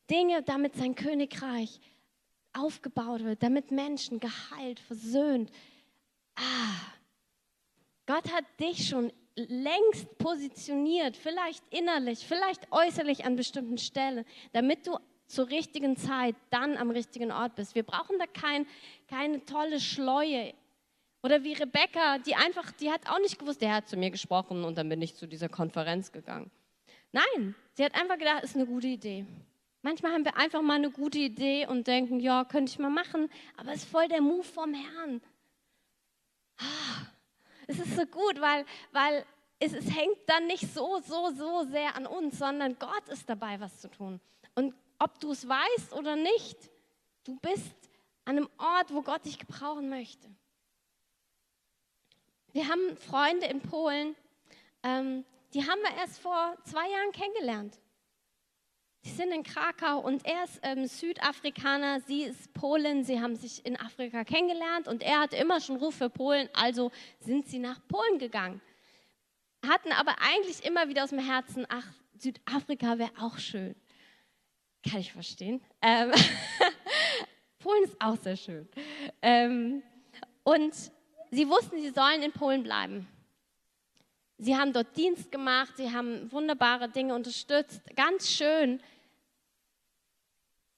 [0.09, 1.81] Dinge, damit sein Königreich
[2.53, 5.51] aufgebaut wird, damit Menschen geheilt, versöhnt.
[6.37, 6.98] Ah,
[8.09, 14.97] Gott hat dich schon längst positioniert, vielleicht innerlich, vielleicht äußerlich an bestimmten Stellen, damit du
[15.27, 17.75] zur richtigen Zeit dann am richtigen Ort bist.
[17.75, 18.67] Wir brauchen da kein,
[19.09, 20.55] keine tolle Schleue.
[21.23, 24.65] Oder wie Rebecca, die einfach, die hat auch nicht gewusst, der hat zu mir gesprochen
[24.65, 26.51] und dann bin ich zu dieser Konferenz gegangen.
[27.13, 29.27] Nein, sie hat einfach gedacht, ist eine gute Idee.
[29.83, 33.29] Manchmal haben wir einfach mal eine gute Idee und denken, ja, könnte ich mal machen,
[33.59, 35.21] aber es ist voll der Move vom Herrn.
[36.57, 37.07] Ah,
[37.69, 39.25] es ist so gut, weil, weil
[39.61, 43.61] es, es hängt dann nicht so, so, so sehr an uns, sondern Gott ist dabei,
[43.61, 44.21] was zu tun.
[44.55, 46.57] Und ob du es weißt oder nicht,
[47.25, 47.77] du bist
[48.25, 50.29] an einem Ort, wo Gott dich gebrauchen möchte.
[52.53, 54.17] Wir haben Freunde in Polen,
[54.83, 57.79] ähm, die haben wir erst vor zwei Jahren kennengelernt.
[59.05, 63.65] Die sind in Krakau und er ist ähm, Südafrikaner, sie ist Polin, sie haben sich
[63.65, 67.81] in Afrika kennengelernt und er hatte immer schon Ruf für Polen, also sind sie nach
[67.87, 68.61] Polen gegangen.
[69.67, 73.77] Hatten aber eigentlich immer wieder aus dem Herzen, ach, Südafrika wäre auch schön.
[74.89, 75.61] Kann ich verstehen.
[75.83, 76.13] Ähm
[77.59, 78.69] Polen ist auch sehr schön.
[79.23, 79.83] Ähm,
[80.45, 80.75] und
[81.31, 83.07] sie wussten, sie sollen in Polen bleiben.
[84.39, 88.81] Sie haben dort Dienst gemacht, sie haben wunderbare Dinge unterstützt, ganz schön.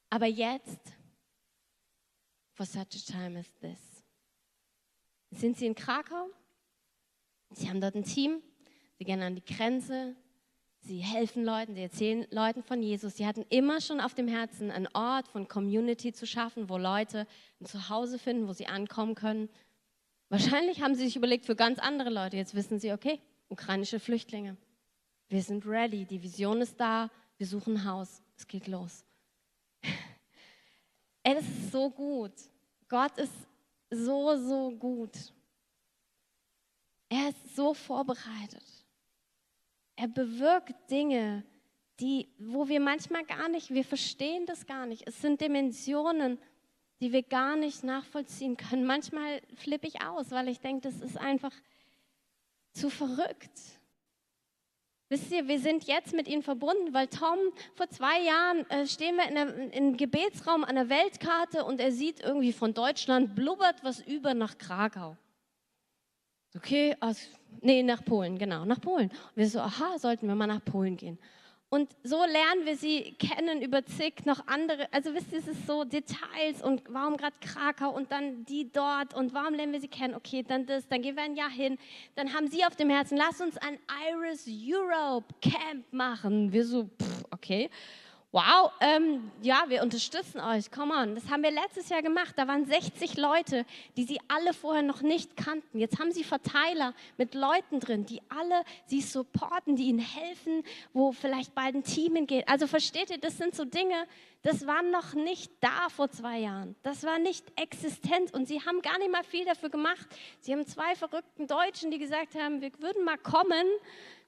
[0.09, 0.81] Aber jetzt,
[2.55, 3.79] for such a time as this,
[5.31, 6.31] sind sie in Krakau
[7.53, 8.43] Sie haben dort ein Team,
[8.99, 10.15] sie gehen an die Grenze,
[10.83, 13.17] sie helfen Leuten, sie erzählen Leuten von Jesus.
[13.17, 17.27] Sie hatten immer schon auf dem Herzen, einen Ort von Community zu schaffen, wo Leute
[17.61, 19.49] ein Zuhause finden, wo sie ankommen können.
[20.29, 22.37] Wahrscheinlich haben sie sich überlegt für ganz andere Leute.
[22.37, 24.57] Jetzt wissen sie, okay, ukrainische Flüchtlinge.
[25.29, 29.05] Wir sind ready, die Vision ist da, wir suchen Haus, es geht los.
[31.23, 32.33] Ey, das ist so gut.
[32.89, 33.33] Gott ist
[33.91, 35.13] so, so gut.
[37.09, 38.65] Er ist so vorbereitet.
[39.97, 41.45] Er bewirkt Dinge,
[41.99, 45.07] die, wo wir manchmal gar nicht, wir verstehen das gar nicht.
[45.07, 46.39] Es sind Dimensionen,
[47.01, 48.87] die wir gar nicht nachvollziehen können.
[48.87, 51.53] Manchmal flippe ich aus, weil ich denke, das ist einfach
[52.73, 53.51] zu verrückt.
[55.09, 57.37] Wisst ihr, wir sind jetzt mit ihnen verbunden, weil Tom
[57.75, 62.21] vor zwei Jahren äh, stehen wir in einem Gebetsraum an der Weltkarte und er sieht
[62.21, 65.17] irgendwie von Deutschland blubbert was über nach Krakau.
[66.57, 67.27] Okay, also,
[67.61, 69.09] nee, nach Polen, genau, nach Polen.
[69.09, 71.19] Und wir so, aha, sollten wir mal nach Polen gehen.
[71.73, 75.69] Und so lernen wir sie kennen über zig noch andere, also wisst ihr, es ist
[75.69, 79.87] so Details und warum gerade Krakau und dann die dort und warum lernen wir sie
[79.87, 80.17] kennen?
[80.17, 81.79] Okay, dann das, dann gehen wir ein Jahr hin.
[82.17, 83.79] Dann haben sie auf dem Herzen, lass uns ein
[84.13, 86.53] Iris Europe Camp machen.
[86.53, 87.71] Wir so, pff, okay
[88.33, 91.15] wow, ähm, ja, wir unterstützen euch, come on.
[91.15, 92.35] Das haben wir letztes Jahr gemacht.
[92.37, 93.67] Da waren 60 Leute,
[93.97, 95.79] die sie alle vorher noch nicht kannten.
[95.79, 100.63] Jetzt haben sie Verteiler mit Leuten drin, die alle sie supporten, die ihnen helfen,
[100.93, 102.49] wo vielleicht bald ein Team hingeht.
[102.49, 104.07] Also versteht ihr, das sind so Dinge,
[104.43, 106.77] das war noch nicht da vor zwei Jahren.
[106.83, 110.07] Das war nicht existent und sie haben gar nicht mal viel dafür gemacht.
[110.41, 113.67] Sie haben zwei verrückten Deutschen, die gesagt haben, wir würden mal kommen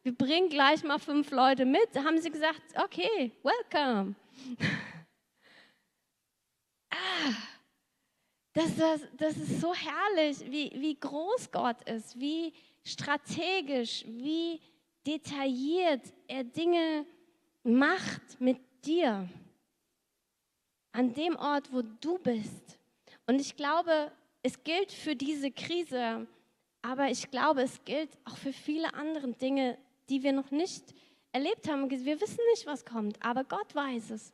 [0.03, 1.89] wir bringen gleich mal fünf Leute mit.
[1.93, 4.15] Da haben sie gesagt, okay, welcome.
[6.91, 7.33] ah,
[8.53, 12.53] das, das, das ist so herrlich, wie, wie groß Gott ist, wie
[12.85, 14.61] strategisch, wie
[15.07, 17.07] detailliert er Dinge
[17.63, 19.29] macht mit dir.
[20.91, 22.79] An dem Ort, wo du bist.
[23.27, 24.13] Und ich glaube,
[24.43, 26.27] es gilt für diese Krise,
[26.83, 30.95] aber ich glaube, es gilt auch für viele andere Dinge die wir noch nicht
[31.33, 31.91] erlebt haben.
[31.91, 34.33] Wir wissen nicht, was kommt, aber Gott weiß es.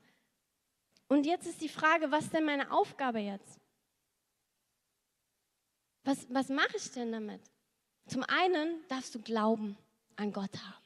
[1.09, 3.59] Und jetzt ist die Frage, was ist denn meine Aufgabe jetzt?
[6.05, 7.41] Was, was mache ich denn damit?
[8.07, 9.77] Zum einen darfst du Glauben
[10.17, 10.85] an Gott haben.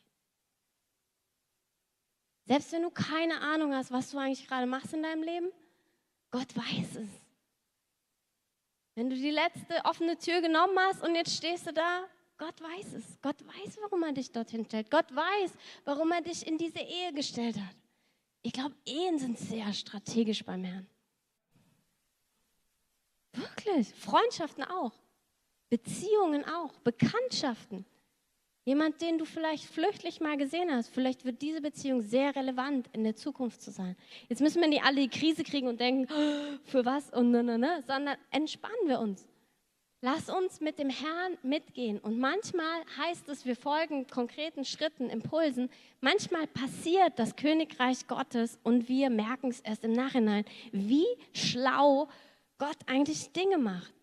[2.47, 5.51] Selbst wenn du keine Ahnung hast, was du eigentlich gerade machst in deinem Leben,
[6.31, 7.09] Gott weiß es.
[8.95, 12.05] Wenn du die letzte offene Tür genommen hast und jetzt stehst du da
[12.43, 13.05] Gott weiß es.
[13.23, 14.91] Gott weiß, warum er dich dorthin stellt.
[14.91, 15.53] Gott weiß,
[15.85, 17.77] warum er dich in diese Ehe gestellt hat.
[18.43, 20.89] Ich glaube, Ehen sind sehr strategisch beim Herrn.
[23.33, 23.95] Wirklich.
[23.95, 24.91] Freundschaften auch.
[25.71, 26.73] Beziehungen auch.
[26.81, 27.87] Bekanntschaften.
[28.65, 33.05] Jemand, den du vielleicht flüchtlich mal gesehen hast, vielleicht wird diese Beziehung sehr relevant in
[33.05, 33.97] der Zukunft zu sein.
[34.29, 36.09] Jetzt müssen wir nicht alle die Krise kriegen und denken,
[36.65, 39.29] für was und ne, ne, ne, sondern entspannen wir uns.
[40.05, 42.01] Lass uns mit dem Herrn mitgehen.
[42.01, 45.71] Und manchmal heißt es, wir folgen konkreten Schritten, Impulsen.
[46.01, 52.09] Manchmal passiert das Königreich Gottes und wir merken es erst im Nachhinein, wie schlau
[52.59, 53.95] Gott eigentlich Dinge macht.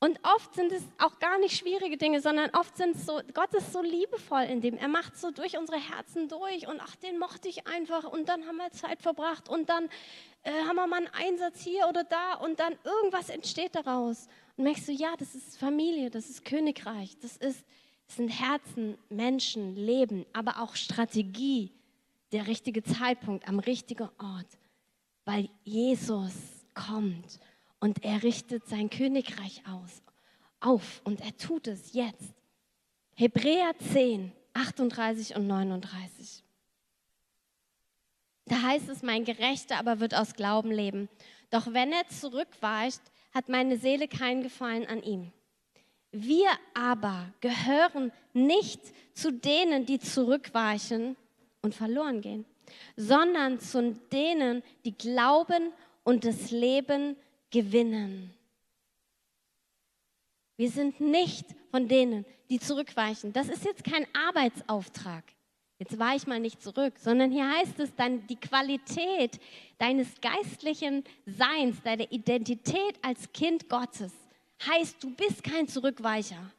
[0.00, 3.54] Und oft sind es auch gar nicht schwierige Dinge, sondern oft sind es so, Gott
[3.54, 4.76] ist so liebevoll in dem.
[4.78, 8.46] Er macht so durch unsere Herzen durch und ach, den mochte ich einfach und dann
[8.46, 9.88] haben wir Zeit verbracht und dann
[10.42, 14.26] äh, haben wir mal einen Einsatz hier oder da und dann irgendwas entsteht daraus.
[14.58, 17.64] Und merkst du, ja, das ist Familie, das ist Königreich, das, ist,
[18.08, 21.70] das sind Herzen, Menschen, Leben, aber auch Strategie,
[22.32, 24.58] der richtige Zeitpunkt am richtigen Ort,
[25.24, 26.32] weil Jesus
[26.74, 27.38] kommt
[27.78, 30.02] und er richtet sein Königreich aus,
[30.58, 32.34] auf und er tut es jetzt.
[33.14, 36.42] Hebräer 10, 38 und 39.
[38.46, 41.08] Da heißt es, mein Gerechter aber wird aus Glauben leben.
[41.50, 45.32] Doch wenn er zurückweicht, hat meine Seele keinen Gefallen an ihm.
[46.10, 48.80] Wir aber gehören nicht
[49.12, 51.16] zu denen, die zurückweichen
[51.60, 52.44] und verloren gehen,
[52.96, 55.72] sondern zu denen, die glauben
[56.04, 57.16] und das Leben
[57.50, 58.32] gewinnen.
[60.56, 63.32] Wir sind nicht von denen, die zurückweichen.
[63.32, 65.24] Das ist jetzt kein Arbeitsauftrag.
[65.78, 69.38] Jetzt weich mal nicht zurück, sondern hier heißt es dann, die Qualität
[69.78, 74.12] deines geistlichen Seins, deine Identität als Kind Gottes,
[74.66, 76.50] heißt, du bist kein Zurückweicher.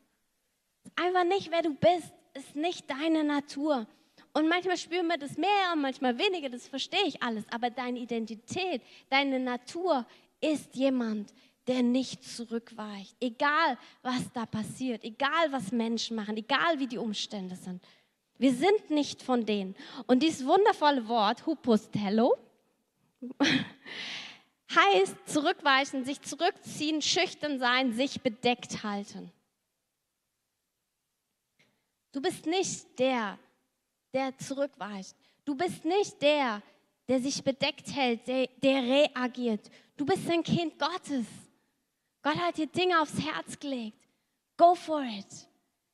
[0.95, 3.87] Einfach nicht, wer du bist, ist nicht deine Natur.
[4.31, 7.43] Und manchmal spüren wir das mehr, manchmal weniger, das verstehe ich alles.
[7.51, 10.05] Aber deine Identität, deine Natur
[10.39, 11.33] ist jemand,
[11.67, 13.15] der nicht zurückweicht.
[13.19, 17.83] Egal, was da passiert, egal, was Menschen machen, egal, wie die Umstände sind.
[18.39, 19.75] Wir sind nicht von denen.
[20.07, 22.35] Und dieses wundervolle Wort, Hupostello,
[24.73, 29.31] heißt zurückweichen, sich zurückziehen, schüchtern sein, sich bedeckt halten.
[32.13, 33.37] Du bist nicht der,
[34.13, 35.15] der zurückweicht.
[35.43, 36.63] Du bist nicht der,
[37.09, 39.69] der sich bedeckt hält, der, der reagiert.
[39.97, 41.25] Du bist ein Kind Gottes.
[42.21, 43.97] Gott hat dir Dinge aufs Herz gelegt.
[44.55, 45.48] Go for it.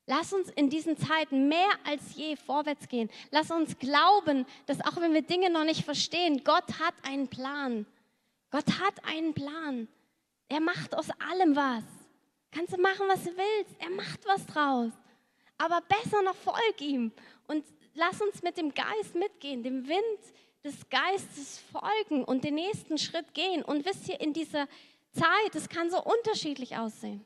[0.06, 3.10] Lass uns in diesen Zeiten mehr als je vorwärts gehen.
[3.32, 7.86] Lass uns glauben, dass auch wenn wir Dinge noch nicht verstehen, Gott hat einen Plan.
[8.50, 9.88] Gott hat einen Plan.
[10.48, 11.82] Er macht aus allem was.
[12.52, 13.74] Kannst du machen, was du willst.
[13.80, 14.92] Er macht was draus.
[15.58, 17.10] Aber besser noch folg ihm
[17.48, 17.64] und
[17.94, 23.34] lass uns mit dem Geist mitgehen, dem Wind des Geistes folgen und den nächsten Schritt
[23.34, 23.62] gehen.
[23.64, 24.68] Und wisst ihr, in dieser
[25.12, 27.24] Zeit, es kann so unterschiedlich aussehen.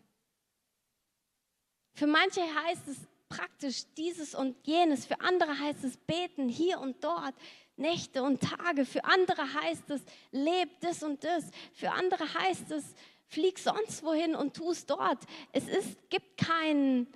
[2.01, 2.97] Für manche heißt es
[3.29, 7.35] praktisch dieses und jenes, für andere heißt es beten hier und dort,
[7.77, 10.01] Nächte und Tage, für andere heißt es
[10.33, 12.95] lebt das und das, für andere heißt es
[13.27, 15.19] flieg sonst wohin und tu es dort.
[15.53, 17.07] Es ist, gibt keine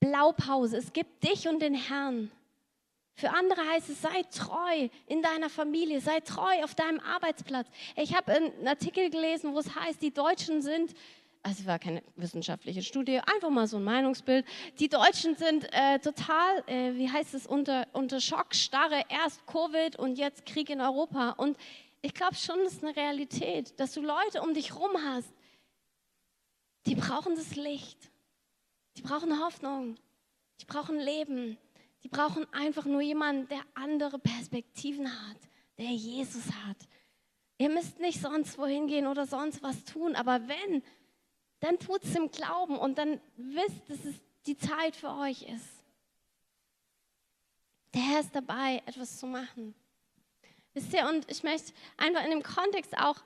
[0.00, 2.32] Blaupause, es gibt dich und den Herrn.
[3.14, 7.68] Für andere heißt es, sei treu in deiner Familie, sei treu auf deinem Arbeitsplatz.
[7.96, 10.94] Ich habe einen Artikel gelesen, wo es heißt, die Deutschen sind,
[11.42, 14.46] also war keine wissenschaftliche Studie, einfach mal so ein Meinungsbild,
[14.78, 20.18] die Deutschen sind äh, total, äh, wie heißt es, unter, unter Schockstarre, erst Covid und
[20.18, 21.30] jetzt Krieg in Europa.
[21.30, 21.56] Und
[22.00, 25.32] ich glaube schon, das ist eine Realität, dass du Leute um dich rum hast,
[26.86, 28.10] die brauchen das Licht,
[28.96, 29.96] die brauchen Hoffnung,
[30.60, 31.58] die brauchen Leben.
[32.02, 35.36] Die brauchen einfach nur jemanden, der andere Perspektiven hat,
[35.78, 36.76] der Jesus hat.
[37.58, 40.82] Ihr müsst nicht sonst wohin gehen oder sonst was tun, aber wenn,
[41.62, 45.84] dann tut es im Glauben und dann wisst, dass es die Zeit für euch ist.
[47.94, 49.74] Der Herr ist dabei, etwas zu machen.
[50.74, 53.16] Wisst ihr, und ich möchte einfach in dem Kontext auch,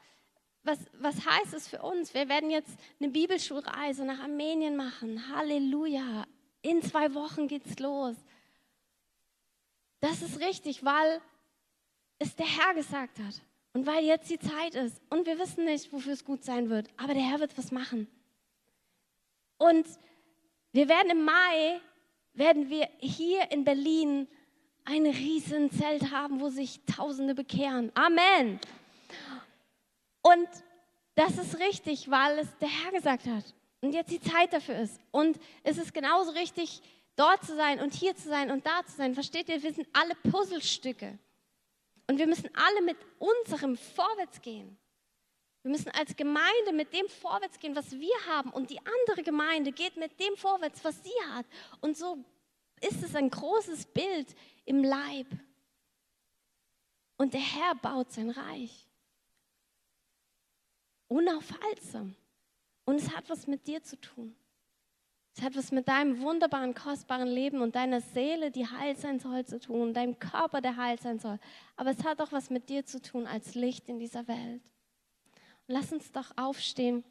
[0.64, 2.12] was, was heißt es für uns?
[2.12, 5.34] Wir werden jetzt eine Bibelschulreise nach Armenien machen.
[5.34, 6.26] Halleluja.
[6.60, 8.16] In zwei Wochen geht's los.
[10.00, 11.22] Das ist richtig, weil
[12.18, 13.40] es der Herr gesagt hat
[13.72, 16.90] und weil jetzt die Zeit ist und wir wissen nicht, wofür es gut sein wird,
[16.98, 18.08] aber der Herr wird was machen.
[19.58, 19.86] Und
[20.72, 21.80] wir werden im Mai,
[22.34, 24.28] werden wir hier in Berlin
[24.84, 27.90] ein riesen Zelt haben, wo sich Tausende bekehren.
[27.94, 28.60] Amen.
[30.22, 30.48] Und
[31.14, 33.44] das ist richtig, weil es der Herr gesagt hat
[33.80, 35.00] und jetzt die Zeit dafür ist.
[35.10, 36.82] Und es ist genauso richtig,
[37.16, 39.14] dort zu sein und hier zu sein und da zu sein.
[39.14, 39.62] Versteht ihr?
[39.62, 41.18] Wir sind alle Puzzlestücke.
[42.08, 44.78] Und wir müssen alle mit unserem vorwärts gehen.
[45.66, 48.50] Wir müssen als Gemeinde mit dem vorwärts gehen, was wir haben.
[48.50, 51.44] Und die andere Gemeinde geht mit dem vorwärts, was sie hat.
[51.80, 52.24] Und so
[52.80, 54.28] ist es ein großes Bild
[54.64, 55.26] im Leib.
[57.16, 58.86] Und der Herr baut sein Reich.
[61.08, 62.14] Unaufhaltsam.
[62.84, 64.36] Und es hat was mit dir zu tun.
[65.36, 69.44] Es hat was mit deinem wunderbaren, kostbaren Leben und deiner Seele, die heil sein soll,
[69.44, 71.40] zu tun, deinem Körper, der heil sein soll.
[71.74, 74.62] Aber es hat auch was mit dir zu tun als Licht in dieser Welt.
[75.68, 77.04] Lass uns doch aufstehen.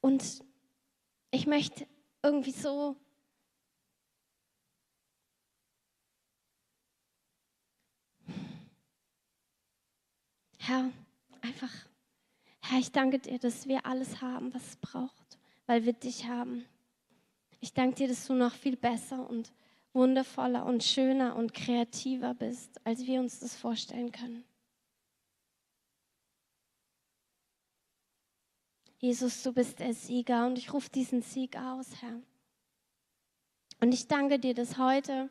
[0.00, 0.44] Und
[1.30, 1.86] ich möchte
[2.22, 2.96] irgendwie so
[10.64, 10.92] Herr,
[11.40, 11.72] einfach,
[12.60, 16.64] Herr, ich danke dir, dass wir alles haben, was es braucht, weil wir dich haben.
[17.58, 19.52] Ich danke dir, dass du noch viel besser und
[19.92, 24.44] wundervoller und schöner und kreativer bist, als wir uns das vorstellen können.
[28.98, 32.20] Jesus, du bist der Sieger und ich rufe diesen Sieg aus, Herr.
[33.80, 35.28] Und ich danke dir, dass heute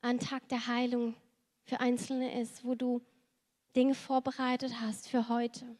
[0.00, 1.14] ein Tag der Heilung
[1.62, 3.00] für Einzelne ist, wo du
[3.76, 5.76] Dinge vorbereitet hast für heute.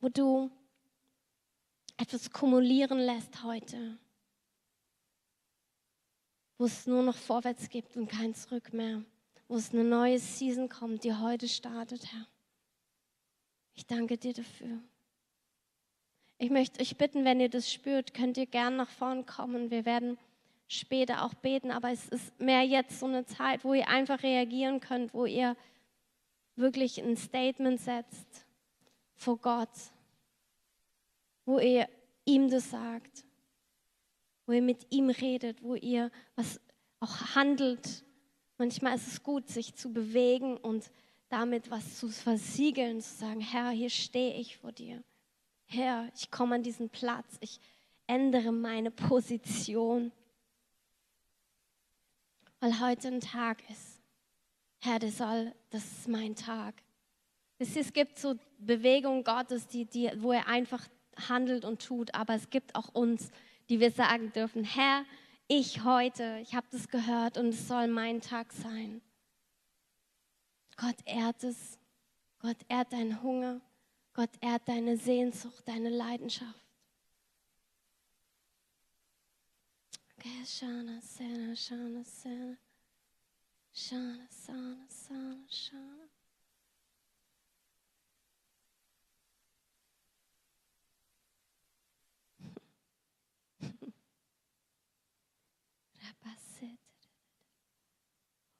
[0.00, 0.50] Wo du
[1.96, 3.98] etwas kumulieren lässt heute.
[6.60, 9.02] Wo es nur noch vorwärts gibt und kein Zurück mehr.
[9.48, 12.26] Wo es eine neue Season kommt, die heute startet, Herr.
[13.72, 14.78] Ich danke dir dafür.
[16.36, 19.70] Ich möchte euch bitten, wenn ihr das spürt, könnt ihr gern nach vorn kommen.
[19.70, 20.18] Wir werden
[20.68, 24.80] später auch beten, aber es ist mehr jetzt so eine Zeit, wo ihr einfach reagieren
[24.80, 25.56] könnt, wo ihr
[26.56, 28.44] wirklich ein Statement setzt
[29.14, 29.70] vor Gott,
[31.46, 31.88] wo ihr
[32.26, 33.24] ihm das sagt,
[34.50, 36.60] wo ihr mit ihm redet, wo ihr was
[37.00, 38.04] auch handelt,
[38.60, 40.90] Manchmal ist es gut, sich zu bewegen und
[41.30, 45.02] damit was zu versiegeln, zu sagen, Herr, hier stehe ich vor dir.
[45.64, 47.58] Herr, ich komme an diesen Platz, ich
[48.06, 50.12] ändere meine Position.
[52.60, 54.02] Weil heute ein Tag ist.
[54.80, 56.74] Herr, das, soll, das ist mein Tag.
[57.58, 60.86] Es gibt so Bewegungen Gottes, die, die, wo er einfach
[61.30, 63.30] handelt und tut, aber es gibt auch uns,
[63.70, 65.06] die wir sagen dürfen, Herr,
[65.46, 69.00] ich heute, ich habe das gehört und es soll mein Tag sein.
[70.76, 71.78] Gott ehrt es.
[72.40, 73.60] Gott ehrt deinen Hunger.
[74.12, 76.60] Gott ehrt deine Sehnsucht, deine Leidenschaft.
[80.44, 82.56] Shana, Sana, Shana, Sana.
[83.72, 86.09] Shana, Sana, Sana,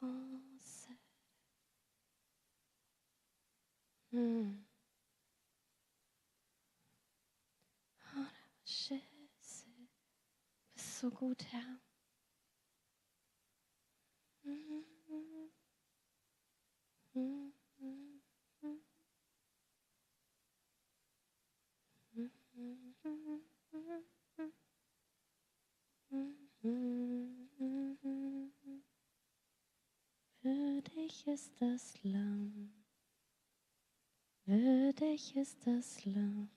[0.00, 0.40] Shana.
[4.12, 4.66] Hm.
[8.16, 8.26] Oh,
[8.64, 9.66] Scheiße.
[9.66, 11.80] Du bist so gut, Herr.
[26.60, 27.39] Für
[30.80, 32.72] dich ist das Lamm.
[34.46, 36.48] Würdig ist das Lamm,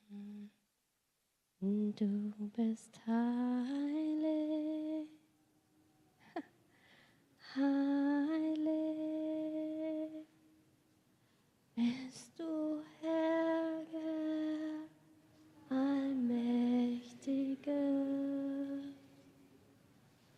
[1.60, 5.08] du bist heilig,
[7.56, 8.84] heilig
[11.76, 13.84] bist du, Herr,
[15.70, 17.72] Allmächtiger.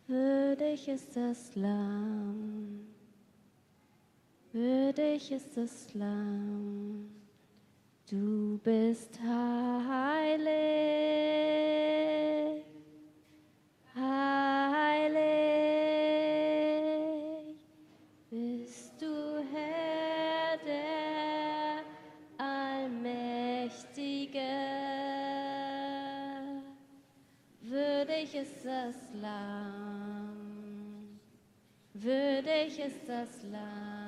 [0.06, 2.75] Würdig ist das Lamm,
[4.56, 7.10] würdig ist das Lamm.
[8.08, 10.54] Du bist heilig,
[13.94, 15.16] heilig,
[18.30, 21.82] bist du Herr der
[22.38, 23.34] Allmächtige.
[27.60, 30.38] Würdig ist das Lamm,
[31.92, 34.05] würdig ist das Lamm.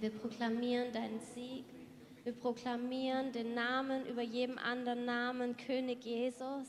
[0.00, 1.64] Wir proklamieren deinen Sieg.
[2.24, 6.66] Wir proklamieren den Namen über jedem anderen Namen, König Jesus.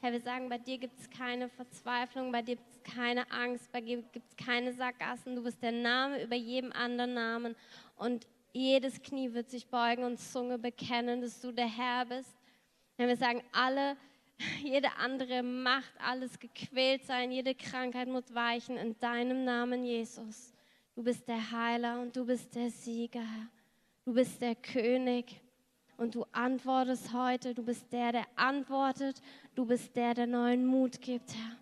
[0.00, 3.70] Herr, wir sagen, bei dir gibt es keine Verzweiflung, bei dir gibt es keine Angst,
[3.72, 5.36] bei dir gibt es keine Sackgassen.
[5.36, 7.56] Du bist der Name über jedem anderen Namen.
[7.96, 12.34] Und jedes Knie wird sich beugen und Zunge bekennen, dass du der Herr bist.
[12.96, 13.96] Herr, wir sagen, alle,
[14.62, 20.55] jede andere Macht, alles gequält sein, jede Krankheit muss weichen in deinem Namen, Jesus.
[20.96, 23.28] Du bist der Heiler und du bist der Sieger.
[24.02, 25.38] Du bist der König
[25.98, 27.52] und du antwortest heute.
[27.52, 29.20] Du bist der, der antwortet.
[29.54, 31.58] Du bist der, der neuen Mut gibt, Herr.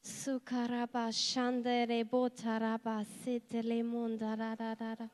[0.00, 5.10] Sukaraba shandere botaraba sitele mundarada.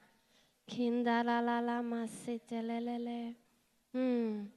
[0.68, 3.34] Kindalalala sitelelele.
[3.94, 4.52] Hm.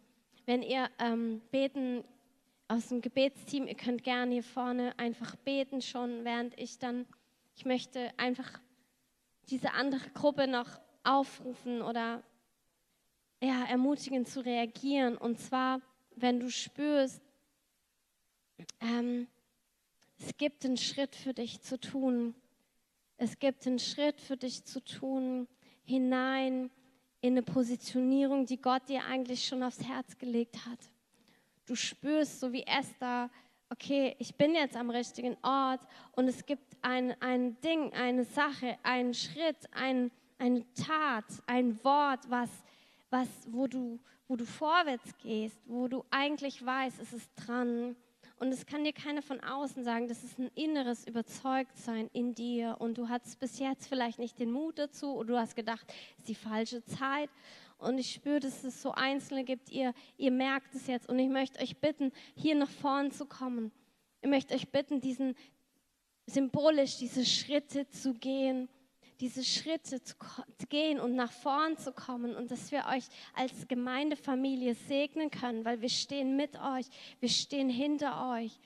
[0.46, 2.04] Wenn ihr ähm, beten
[2.68, 7.06] aus dem Gebetsteam, ihr könnt gerne hier vorne einfach beten schon, während ich dann,
[7.56, 8.60] ich möchte einfach
[9.50, 12.24] diese andere Gruppe noch aufrufen oder
[13.42, 15.18] ja, ermutigen zu reagieren.
[15.18, 15.82] Und zwar,
[16.16, 17.22] wenn du spürst,
[18.82, 19.28] ähm,
[20.20, 22.36] es gibt einen Schritt für dich zu tun.
[23.18, 25.48] Es gibt einen Schritt für dich zu tun
[25.84, 26.70] hinein
[27.22, 30.80] in eine Positionierung, die Gott dir eigentlich schon aufs Herz gelegt hat.
[31.66, 33.30] Du spürst, so wie Esther,
[33.70, 35.82] okay, ich bin jetzt am richtigen Ort
[36.14, 42.30] und es gibt ein, ein Ding, eine Sache, einen Schritt, ein, eine Tat, ein Wort,
[42.30, 42.50] was,
[43.10, 47.96] was, wo, du, wo du vorwärts gehst, wo du eigentlich weißt, es ist dran.
[48.40, 52.78] Und es kann dir keiner von außen sagen, das ist ein inneres Überzeugtsein in dir.
[52.80, 56.20] Und du hattest bis jetzt vielleicht nicht den Mut dazu oder du hast gedacht, es
[56.20, 57.30] ist die falsche Zeit.
[57.80, 61.10] Und ich spüre, dass es so Einzelne gibt, ihr, ihr merkt es jetzt.
[61.10, 63.72] Und ich möchte euch bitten, hier nach vorn zu kommen.
[64.22, 65.36] Ich möchte euch bitten, diesen
[66.28, 68.70] symbolisch diese Schritte zu gehen,
[69.20, 70.16] diese Schritte zu
[70.70, 75.82] gehen und nach vorn zu kommen und dass wir euch als Gemeindefamilie segnen können, weil
[75.82, 76.86] wir stehen mit euch,
[77.20, 78.60] wir stehen hinter euch.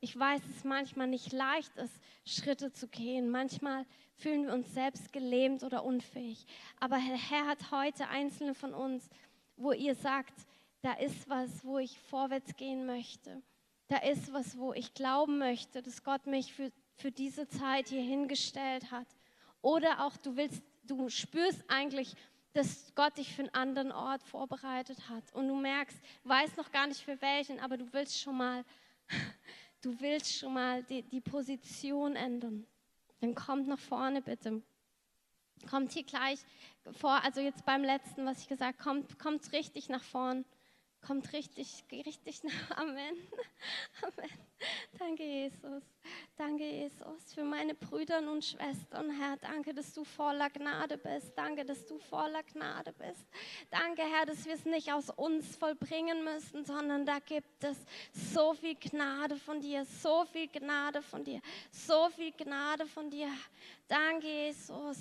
[0.00, 1.94] Ich weiß, dass es manchmal nicht leicht ist,
[2.24, 3.30] Schritte zu gehen.
[3.30, 3.86] Manchmal
[4.16, 6.46] fühlen wir uns selbst gelähmt oder unfähig.
[6.80, 9.08] Aber der Herr hat heute einzelne von uns,
[9.56, 10.34] wo ihr sagt,
[10.82, 13.42] da ist was, wo ich vorwärts gehen möchte.
[13.88, 18.02] Da ist was, wo ich glauben möchte, dass Gott mich für, für diese Zeit hier
[18.02, 19.06] hingestellt hat.
[19.62, 22.14] Oder auch du willst, du spürst eigentlich,
[22.52, 25.24] dass Gott dich für einen anderen Ort vorbereitet hat.
[25.34, 28.64] Und du merkst, weißt noch gar nicht für welchen, aber du willst schon mal,
[29.82, 32.66] du willst schon mal die, die Position ändern.
[33.20, 34.62] Dann kommt nach vorne bitte.
[35.70, 36.38] Kommt hier gleich
[36.92, 40.44] vor, also jetzt beim letzten, was ich gesagt habe, kommt, kommt richtig nach vorne
[41.00, 42.70] kommt richtig, richtig nach.
[42.76, 43.16] Amen.
[44.02, 44.30] Amen.
[44.98, 45.82] Danke, Jesus.
[46.36, 49.36] Danke, Jesus, für meine Brüder und Schwestern, Herr.
[49.38, 51.32] Danke, dass du voller Gnade bist.
[51.36, 53.26] Danke, dass du voller Gnade bist.
[53.70, 57.78] Danke, Herr, dass wir es nicht aus uns vollbringen müssen, sondern da gibt es
[58.12, 61.40] so viel Gnade von dir, so viel Gnade von dir,
[61.70, 63.28] so viel Gnade von dir.
[63.88, 64.98] Danke, Jesus.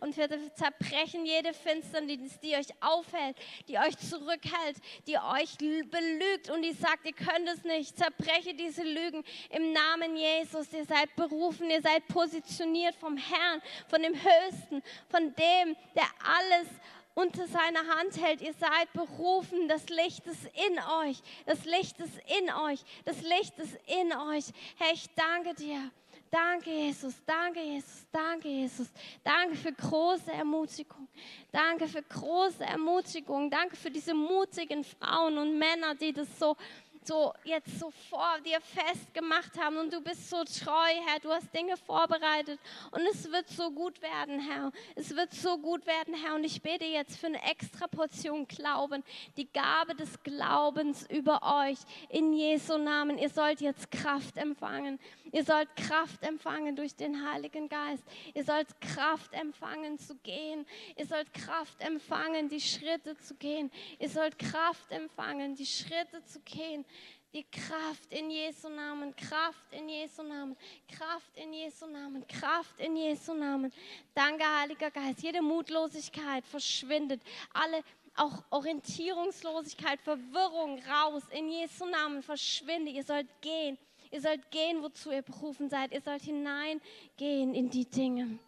[0.00, 3.36] Und wir zerbrechen jede Finsternis, die euch aufhält,
[3.68, 4.76] die euch zurückhält,
[5.06, 7.96] die euch belügt und die sagt, ihr könnt es nicht.
[7.96, 10.72] Zerbreche diese Lügen im Namen Jesus.
[10.72, 16.68] Ihr seid berufen, ihr seid positioniert vom Herrn, von dem Höchsten, von dem, der alles
[17.18, 18.40] unter seiner Hand hält.
[18.40, 23.58] Ihr seid berufen, das Licht ist in euch, das Licht ist in euch, das Licht
[23.58, 24.44] ist in euch.
[24.76, 25.90] Herr, ich danke dir.
[26.30, 28.88] Danke, Jesus, danke, Jesus, danke, Jesus.
[29.24, 31.08] Danke für große Ermutigung.
[31.50, 33.50] Danke für große Ermutigung.
[33.50, 36.56] Danke für diese mutigen Frauen und Männer, die das so
[37.08, 41.18] so jetzt so vor dir festgemacht haben und du bist so treu, Herr.
[41.20, 44.70] Du hast Dinge vorbereitet und es wird so gut werden, Herr.
[44.94, 46.34] Es wird so gut werden, Herr.
[46.34, 49.02] Und ich bete jetzt für eine extra Portion Glauben,
[49.38, 51.78] die Gabe des Glaubens über euch
[52.10, 53.16] in Jesu Namen.
[53.16, 55.00] Ihr sollt jetzt Kraft empfangen.
[55.32, 58.04] Ihr sollt Kraft empfangen durch den Heiligen Geist.
[58.34, 60.66] Ihr sollt Kraft empfangen zu gehen.
[60.96, 63.70] Ihr sollt Kraft empfangen, die Schritte zu gehen.
[63.98, 66.84] Ihr sollt Kraft empfangen, die Schritte zu gehen.
[67.34, 70.56] Die Kraft in Jesu Namen, Kraft in Jesu Namen,
[70.88, 73.70] Kraft in Jesu Namen, Kraft in Jesu Namen.
[74.14, 75.22] Danke, Heiliger Geist.
[75.22, 77.22] Jede Mutlosigkeit verschwindet.
[77.52, 77.82] Alle
[78.16, 81.22] auch Orientierungslosigkeit, Verwirrung raus.
[81.30, 82.90] In Jesu Namen verschwinde.
[82.90, 83.76] Ihr sollt gehen.
[84.10, 85.92] Ihr sollt gehen, wozu ihr berufen seid.
[85.92, 88.38] Ihr sollt hineingehen in die Dinge,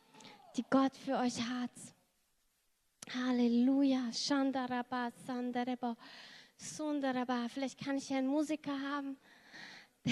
[0.56, 1.70] die Gott für euch hat.
[3.14, 4.12] Halleluja.
[4.12, 5.96] Shandaraba, Sandaraba,
[6.60, 7.48] Sundaraba.
[7.48, 9.16] Vielleicht kann ich einen Musiker haben.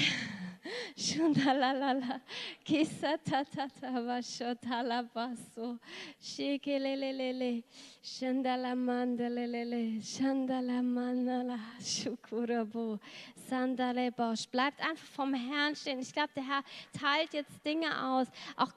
[0.97, 2.21] Shundalalala,
[2.65, 5.79] kisatatata vashotalabaso,
[6.21, 7.63] shikelelelele,
[8.03, 12.99] shandalamandelelele, shandalamanala, shukurabo,
[13.49, 14.47] sandalebosh.
[14.49, 16.01] Bleibt einfach vom Herrn stehen.
[16.01, 18.27] Ich glaube, der Herr teilt jetzt Dinge aus,
[18.57, 18.73] auch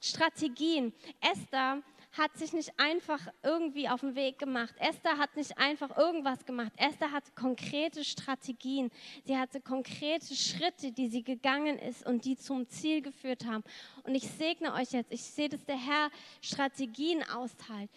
[0.00, 0.92] Strategien.
[1.20, 1.82] Esther
[2.16, 4.74] hat sich nicht einfach irgendwie auf den Weg gemacht.
[4.78, 6.72] Esther hat nicht einfach irgendwas gemacht.
[6.76, 8.90] Esther hatte konkrete Strategien.
[9.24, 13.64] Sie hatte konkrete Schritte, die sie gegangen ist und die zum Ziel geführt haben.
[14.04, 15.12] Und ich segne euch jetzt.
[15.12, 16.10] Ich sehe, dass der Herr
[16.40, 17.90] Strategien austeilt.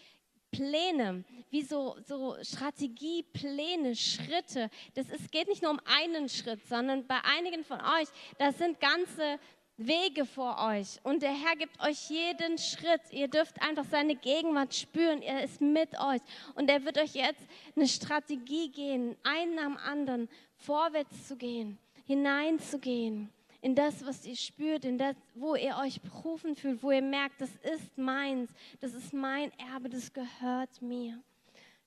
[0.50, 4.70] Pläne, wie so, so Strategiepläne, Schritte.
[4.94, 8.08] Das ist, geht nicht nur um einen Schritt, sondern bei einigen von euch,
[8.38, 9.38] das sind ganze
[9.78, 13.00] Wege vor euch und der Herr gibt euch jeden Schritt.
[13.12, 15.22] Ihr dürft einfach seine Gegenwart spüren.
[15.22, 16.20] Er ist mit euch
[16.56, 23.32] und er wird euch jetzt eine Strategie geben, einen am anderen vorwärts zu gehen, hineinzugehen
[23.60, 27.40] in das, was ihr spürt, in das, wo ihr euch berufen fühlt, wo ihr merkt,
[27.40, 28.50] das ist meins,
[28.80, 31.20] das ist mein Erbe, das gehört mir.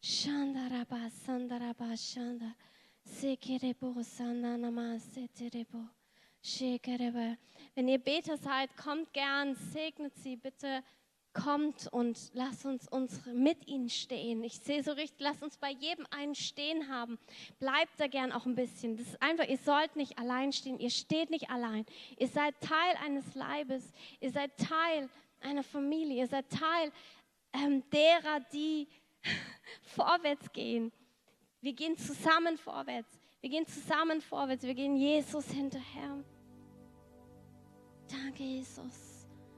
[0.02, 2.56] Shandaraba, Sandaraba, Shandar.
[3.04, 5.90] Sekerebo, Sandanama, Seterebo.
[7.76, 10.84] Wenn ihr Beter seid, kommt gern, segnet sie bitte.
[11.34, 14.44] Kommt und lasst uns, uns mit ihnen stehen.
[14.44, 17.18] Ich sehe so richtig, lasst uns bei jedem einen stehen haben.
[17.58, 18.98] Bleibt da gern auch ein bisschen.
[18.98, 20.78] Das ist einfach, ihr sollt nicht allein stehen.
[20.78, 21.86] Ihr steht nicht allein.
[22.18, 23.94] Ihr seid Teil eines Leibes.
[24.20, 26.18] Ihr seid Teil einer Familie.
[26.18, 26.92] Ihr seid Teil
[27.54, 28.90] ähm, derer, die
[29.84, 30.92] vorwärts gehen.
[31.62, 33.21] Wir gehen zusammen vorwärts.
[33.42, 34.64] Wir gehen zusammen vorwärts.
[34.64, 36.24] Wir gehen Jesus hinterher.
[38.08, 39.11] Danke, Jesus.